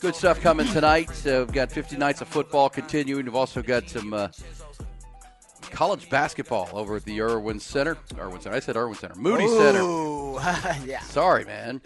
[0.02, 1.10] good stuff coming tonight.
[1.28, 3.26] Uh, we've got 50 nights of football continuing.
[3.26, 4.30] We've also got some uh,
[5.74, 7.98] college basketball over at the Erwin Center.
[8.18, 8.56] Erwin Center.
[8.56, 9.16] I said Erwin Center.
[9.16, 9.82] Moody Center.
[10.86, 11.00] Yeah.
[11.02, 11.80] Sorry, man.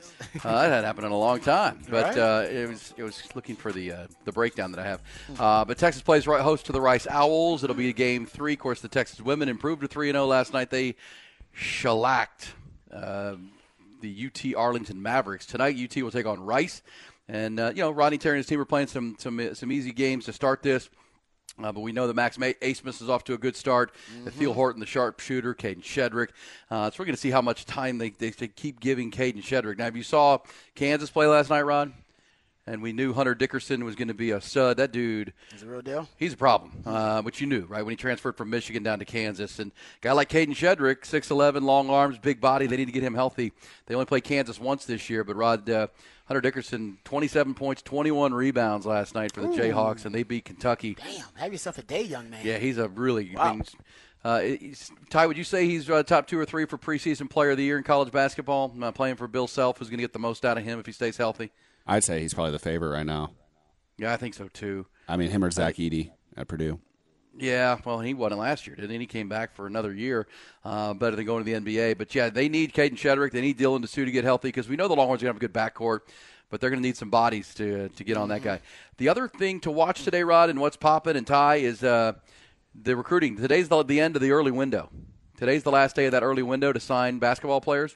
[0.44, 2.18] Uh, that hadn't happened in a long time, but Right.
[2.18, 5.02] uh, it was it was looking for the uh, the breakdown that I have.
[5.38, 7.64] Uh, but Texas plays right host to the Rice Owls.
[7.66, 8.54] It'll be game three.
[8.54, 10.70] Of course, the Texas women improved to three and zero last night.
[10.70, 10.96] They
[11.52, 12.54] shellacked
[12.92, 13.36] uh,
[14.02, 15.76] the UT Arlington Mavericks tonight.
[15.78, 16.82] UT will take on Rice,
[17.28, 19.92] and uh, you know Rodney Terry and his team are playing some some some easy
[19.92, 20.90] games to start this.
[21.62, 23.92] Uh, but we know that Max Ma- Abmas is off to a good start.
[24.24, 24.52] Mm-hmm.
[24.52, 26.30] Horton, the sharpshooter, Kadin Shedrick.
[26.70, 29.42] Uh, so we're going to see how much time they, they, they keep giving Kadin
[29.42, 29.78] Shedrick.
[29.78, 30.40] Now, if you saw
[30.76, 31.94] Kansas play last night, Ron,
[32.68, 35.68] and we knew Hunter Dickinson was going to be a stud, that dude, Is a
[35.68, 36.08] real deal?
[36.18, 39.06] he's a problem, uh, which you knew, right, when he transferred from Michigan down to
[39.06, 39.58] Kansas.
[39.60, 43.04] And a guy like Kadin Shedrick, 6'11, long arms, big body, they need to get
[43.04, 43.54] him healthy.
[43.86, 45.88] They only played Kansas once this year, but Rod, uh,
[46.26, 50.96] Hunter Dickinson, 27 points, 21 rebounds last night for the Jayhawks, and they beat Kentucky.
[50.96, 52.46] Damn, have yourself a day, young man.
[52.46, 53.34] Yeah, he's a really.
[53.34, 53.54] Wow.
[53.54, 53.64] Mean,
[54.26, 54.42] uh,
[55.10, 57.64] Ty, would you say he's uh, top two or three for preseason player of the
[57.64, 58.76] year in college basketball?
[58.82, 60.86] Uh, playing for Bill Self, who's going to get the most out of him if
[60.86, 61.50] he stays healthy?
[61.88, 63.32] I'd say he's probably the favorite right now.
[63.98, 64.86] Yeah, I think so too.
[65.08, 66.80] I mean, him or Zach Edey at Purdue.
[67.40, 68.98] Yeah, well, he wasn't last year, didn't he?
[68.98, 70.28] He came back for another year,
[70.66, 71.98] uh, better than going to the NBA.
[71.98, 73.32] But yeah, they need Kadin Shedrick.
[73.32, 75.46] They need Dylan Disu to get healthy because we know the Longhorns are going to
[75.46, 76.00] have a good backcourt,
[76.50, 78.62] but they're going to need some bodies to to get on that guy.
[78.98, 82.14] The other thing to watch today, Rod, and what's popping and Ty is uh,
[82.74, 83.38] the recruiting.
[83.38, 84.90] Today's the, the end of the early window.
[85.38, 87.96] Today's the last day of that early window to sign basketball players.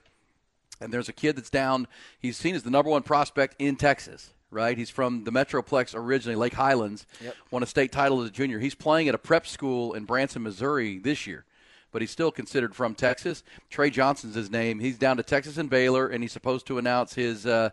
[0.81, 1.87] And there's a kid that's down.
[2.19, 4.77] He's seen as the number one prospect in Texas, right?
[4.77, 7.05] He's from the Metroplex originally, Lake Highlands.
[7.51, 8.59] Won a state title as a junior.
[8.59, 11.45] He's playing at a prep school in Branson, Missouri this year,
[11.91, 13.43] but he's still considered from Texas.
[13.69, 14.79] Tre Johnson's his name.
[14.79, 17.69] He's down to Texas and Baylor, and he's supposed to announce his uh,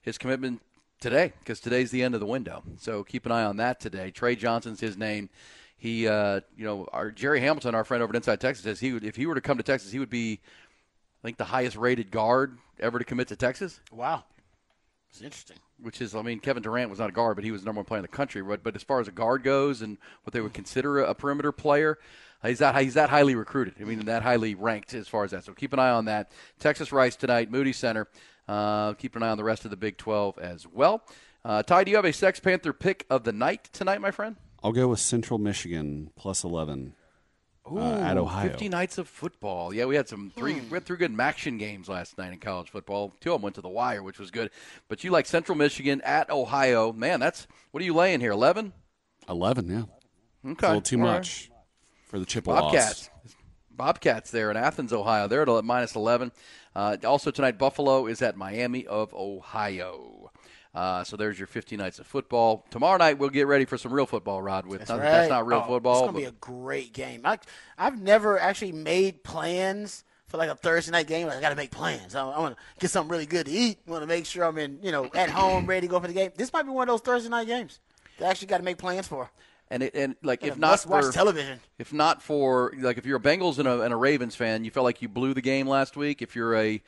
[0.00, 0.62] his commitment
[1.00, 2.62] today because today's the end of the window.
[2.78, 4.10] So keep an eye on that today.
[4.10, 5.28] Tre Johnson's his name.
[5.76, 8.94] He, uh, you know, our Jerry Hamilton, our friend over at Inside Texas, says he
[8.94, 10.40] would if he were to come to Texas, he would be
[11.24, 14.24] I think the highest rated guard ever to commit to Texas, Wow.
[15.08, 15.56] It's interesting.
[15.80, 17.78] which is, I mean, Kevin Durant was not a guard, but he was the number
[17.78, 18.42] one player in the country.
[18.42, 21.14] But, but as far as a guard goes and what they would consider a, a
[21.14, 21.98] perimeter player,
[22.42, 23.74] uh, he's that he's that highly recruited.
[23.80, 25.44] I mean, that highly ranked as far as that.
[25.44, 26.32] So keep an eye on that.
[26.58, 28.06] Texas Rice tonight, Moody Center.
[28.48, 31.02] Uh, keep an eye on the rest of the Big 12 as well.
[31.44, 34.34] Uh, Ty, do you have a Sex Panther pick of the night tonight, my friend?
[34.64, 36.94] I'll go with Central Michigan plus 11
[37.66, 38.48] uh, at Ohio.
[38.48, 39.72] 50 nights of football.
[39.72, 42.70] Yeah, we had some three we had three good action games last night in college
[42.70, 43.12] football.
[43.20, 44.50] Two of them went to the wire, which was good.
[44.88, 46.92] But you like Central Michigan at Ohio.
[46.92, 48.32] Man, that's what are you laying here?
[48.32, 48.72] 11?
[49.28, 50.50] 11, yeah.
[50.50, 50.66] Okay.
[50.66, 51.12] A little too All right.
[51.14, 51.50] much
[52.06, 52.60] for the Chippewas.
[52.60, 53.10] Bobcats.
[53.70, 55.26] Bobcats there in Athens, Ohio.
[55.26, 56.32] They're at minus 11.
[56.76, 60.23] Uh, also tonight, Buffalo is at Miami of Ohio.
[60.74, 62.64] Uh, so there's your 50 nights of football.
[62.70, 64.66] Tomorrow night we'll get ready for some real football, Rod.
[64.66, 65.98] With not that that's not real Oh, football.
[66.04, 67.20] It's gonna be a great game.
[67.24, 67.38] I,
[67.78, 71.28] I've never actually made plans for like a Thursday night game.
[71.28, 72.16] Like, I got to make plans.
[72.16, 73.78] I, I want to get something really good to eat.
[73.86, 76.12] want to make sure I'm in, you know, at home, ready to go for the
[76.12, 76.32] game.
[76.36, 77.78] This might be one of those Thursday night games
[78.18, 79.30] that I actually got to make plans for.
[79.70, 81.60] and it, and like if not for television.
[81.78, 84.72] if not for like if you're a Bengals and a, and a Ravens fan, you
[84.72, 86.20] felt like you blew the game last week.
[86.20, 86.82] If you're a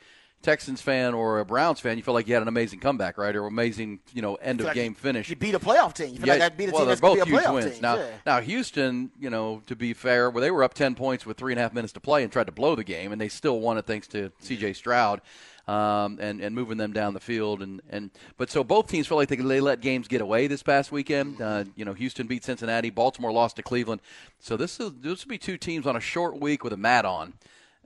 [0.47, 3.35] Texans fan or a Browns fan, you feel like you had an amazing comeback, right,
[3.35, 5.29] or amazing, you know, end of like game finish.
[5.29, 6.13] You beat a playoff team.
[6.13, 7.73] You feel like that beat a well, team they're that's both huge playoff wins.
[7.73, 7.81] team.
[7.81, 8.09] Now, yeah.
[8.25, 11.51] now Houston, you know, to be fair, well, they were up ten points with three
[11.51, 13.59] and a half minutes to play and tried to blow the game, and they still
[13.59, 14.71] won it thanks to C.J.
[14.71, 15.19] Stroud.
[15.67, 19.17] Um, and, and moving them down the field and, and but so both teams feel
[19.17, 21.41] like they, they let games get away this past weekend.
[21.41, 23.99] Uh, you know, Houston beat Cincinnati, Baltimore lost to Cleveland.
[24.39, 27.03] So this is this will be two teams on a short week with a mat
[27.03, 27.33] on,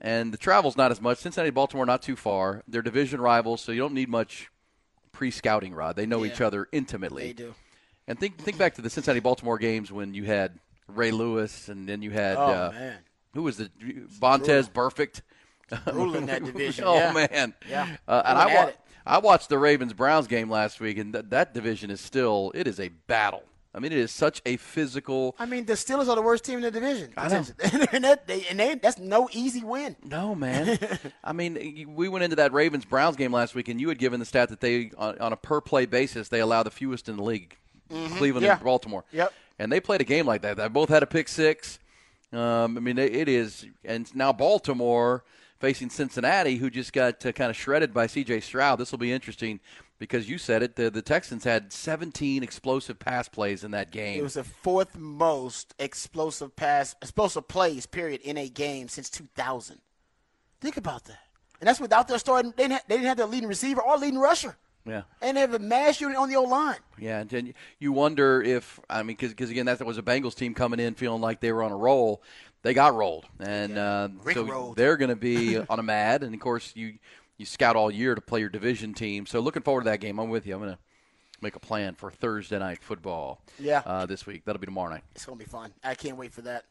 [0.02, 1.18] and the travel's not as much.
[1.18, 2.62] Cincinnati, Baltimore, not too far.
[2.68, 4.50] They're division rivals, so you don't need much
[5.12, 5.72] pre-scouting.
[5.74, 6.32] Rod, they know Yeah.
[6.32, 7.28] each other intimately.
[7.28, 7.54] They do.
[8.08, 11.88] And think think back to the Cincinnati Baltimore games when you had Ray Lewis and
[11.88, 12.98] then you had Oh, uh, man.
[13.34, 13.70] who was the
[14.20, 15.22] Vontaze Perfect.
[15.90, 17.12] Ruling that division, oh yeah.
[17.12, 17.96] man, Yeah.
[18.06, 18.72] Uh, and I wa-
[19.06, 22.66] I watched the Ravens Browns game last week, and th- that division is still it
[22.66, 23.42] is a battle.
[23.74, 25.34] I mean, it is such a physical.
[25.38, 27.12] I mean, the Steelers are the worst team in the division.
[27.16, 27.44] I know.
[27.92, 29.96] and that, they, and they, that's no easy win.
[30.04, 30.78] No, man.
[31.24, 34.20] I mean, we went into that Ravens Browns game last week, and you had given
[34.20, 37.16] the stat that they, on, on a per play basis, they allow the fewest in
[37.16, 37.56] the league,
[37.88, 38.56] Cleveland Yeah.
[38.56, 39.04] and Baltimore.
[39.10, 39.32] Yep.
[39.58, 40.56] And they played a game like that.
[40.58, 41.78] They both had a pick six.
[42.32, 45.24] Um, I mean, it is, and now Baltimore
[45.62, 48.40] facing Cincinnati, who just got uh, kind of shredded by C.J.
[48.40, 48.80] Stroud.
[48.80, 49.60] This will be interesting
[50.00, 50.74] because you said it.
[50.74, 54.18] The, the Texans had 17 explosive pass plays in that game.
[54.18, 59.78] It was the fourth most explosive pass, explosive plays, period, in a game since 2000.
[60.60, 61.20] Think about that.
[61.60, 62.52] And that's without their starting.
[62.56, 64.56] They didn't have, they didn't have their leading receiver or leading rusher.
[64.84, 65.02] yeah.
[65.20, 66.80] And they have a mass unit on the old line.
[66.98, 70.54] Yeah, and then you wonder if I mean because again that was a Bengals team
[70.54, 72.20] coming in feeling like they were on a roll.
[72.62, 74.76] They got rolled, and uh, so rolled.
[74.76, 76.22] they're going to be on a mad.
[76.22, 76.94] And of course, you
[77.36, 79.26] you scout all year to play your division team.
[79.26, 80.18] So looking forward to that game.
[80.20, 80.54] I'm with you.
[80.54, 80.78] I'm going to
[81.40, 83.40] make a plan for Thursday night football.
[83.58, 83.82] Yeah.
[83.84, 85.02] uh, this week that'll be tomorrow night.
[85.14, 85.72] It's gonna be fun.
[85.82, 86.64] I can't wait for that.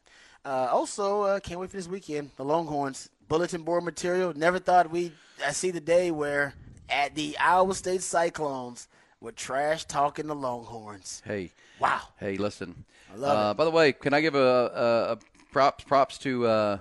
[0.44, 2.30] Uh, also, uh, can't wait for this weekend.
[2.36, 4.32] The Longhorns bulletin board material.
[4.34, 5.12] Never thought we'd
[5.46, 6.54] I see the day where
[6.88, 8.88] at the Iowa State Cyclones
[9.20, 11.22] would trash talking the Longhorns.
[11.24, 12.00] Hey, Wow.
[12.18, 12.84] hey, listen.
[13.12, 13.56] I love uh, it.
[13.56, 15.18] By the way, can I give a, a, a
[15.52, 16.78] props props to uh,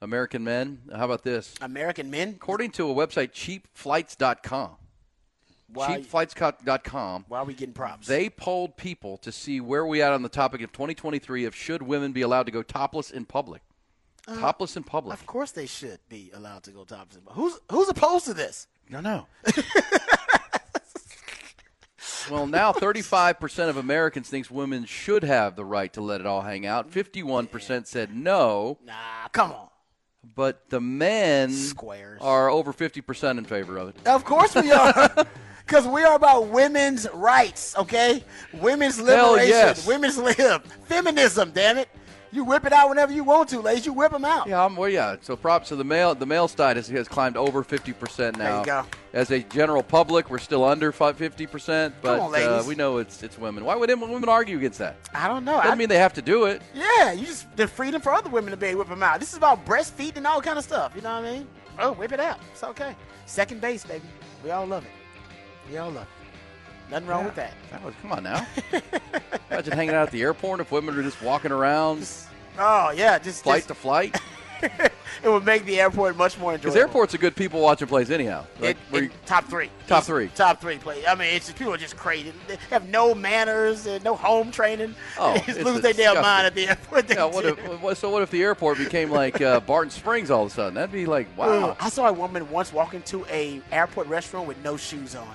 [0.00, 0.80] American men?
[0.94, 1.54] How about this?
[1.60, 2.30] American men.
[2.36, 4.76] According to a website, cheapflights.com.
[5.72, 7.24] Why, cheapflights.com.
[7.26, 8.06] why are we getting props?
[8.06, 11.82] They polled people to see where we at on the topic of 2023 of should
[11.82, 13.62] women be allowed to go topless in public.
[14.26, 15.18] topless in public.
[15.18, 17.18] of course they should be allowed to go tops.
[17.32, 18.68] Who's who's opposed to this?
[18.88, 19.26] No, no.
[22.30, 26.42] well, now 35% of Americans thinks women should have the right to let it all
[26.42, 26.90] hang out.
[26.90, 28.92] 51% said no, Nah,
[29.32, 29.68] come on.
[30.34, 32.20] but the men Squares.
[32.22, 33.96] are over 50% in favor of it.
[34.06, 35.26] Of course we are.
[35.66, 38.22] Because we are about women's rights, okay?
[38.52, 39.48] Women's Hell liberation.
[39.50, 39.86] yes.
[39.86, 40.62] Women's lib.
[40.84, 41.88] Feminism, damn it.
[42.34, 43.86] You whip it out whenever you want to, ladies.
[43.86, 44.48] You whip them out.
[44.48, 45.14] Yeah, I'm, well, yeah.
[45.20, 46.16] So props to the male.
[46.16, 48.44] The male side has, has climbed over 50% now.
[48.44, 48.86] There you go.
[49.12, 53.38] As a general public, we're still under 50%, but on, uh, we know it's it's
[53.38, 53.64] women.
[53.64, 54.96] Why would women argue against that?
[55.14, 55.58] I don't know.
[55.58, 56.60] Doesn't I, mean they have to do it.
[56.74, 59.20] yeah, you just the freedom for other women to be whip them out.
[59.20, 60.92] This is about breastfeeding and all kind of stuff.
[60.96, 61.46] You know what I mean?
[61.78, 62.40] Oh, whip it out.
[62.50, 62.96] It's okay.
[63.26, 64.02] Second base, baby.
[64.42, 64.90] We all love it.
[65.70, 66.23] We all love it.
[66.90, 67.52] Nothing wrong with that.
[67.70, 68.46] That was- come on now.
[69.50, 72.08] Imagine hanging out at the airport if women were just walking around,
[72.58, 74.16] Oh yeah, just, flight just to flight.
[74.62, 76.74] it would make the airport much more enjoyable.
[76.74, 78.44] Because airport's a good people watching place anyhow.
[78.60, 79.70] Like, It, it- you- top three.
[79.86, 80.28] Top three.
[80.28, 81.04] Top three play.
[81.06, 82.32] I mean, it's just, people are just crazy.
[82.46, 84.94] They have no manners and no home training.
[85.18, 87.10] Oh, they just lose their damn mind at the airport.
[87.10, 90.52] Yeah, what if, so what if the airport became like uh, Barton Springs all of
[90.52, 90.74] a sudden?
[90.74, 91.70] That'd be like, wow.
[91.70, 91.76] Ugh.
[91.80, 95.34] I saw a woman once walk into a airport restaurant with no shoes on,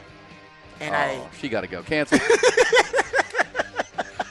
[0.79, 1.81] and Oh, she got to go.
[1.83, 2.19] Cancel.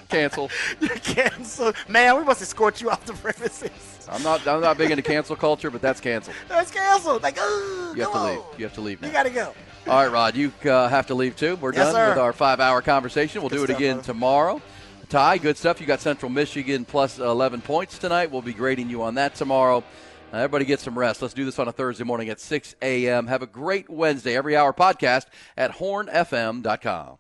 [0.09, 0.51] Cancel.
[0.83, 1.73] I cancel.
[1.87, 3.71] Man, we must escort you off the premises.
[4.11, 4.47] I'm not.
[4.49, 6.35] I'm not big into cancel culture, but that's canceled.
[6.49, 7.23] That's canceled.
[7.23, 8.41] Like, You have to come leave.
[8.57, 9.09] You have to leave now.
[9.09, 9.53] You gotta go.
[9.87, 10.35] All right, Rod.
[10.35, 11.57] You uh, have to leave too.
[11.57, 12.09] We're Yes, done sir.
[12.11, 13.43] with our five-hour conversation.
[13.43, 14.07] We'll Good do it stuff, again brother.
[14.07, 14.63] tomorrow.
[15.11, 15.79] Ty, good stuff.
[15.79, 18.31] You got Central Michigan plus 11 points tonight.
[18.31, 19.85] We'll be grading you on that tomorrow.
[20.33, 21.23] Everybody get some rest.
[21.23, 23.27] Let's do this on a Thursday morning at 6 a.m.
[23.29, 24.37] Have a great Wednesday.
[24.37, 25.27] Every hour podcast
[25.57, 27.19] at hornfm.com.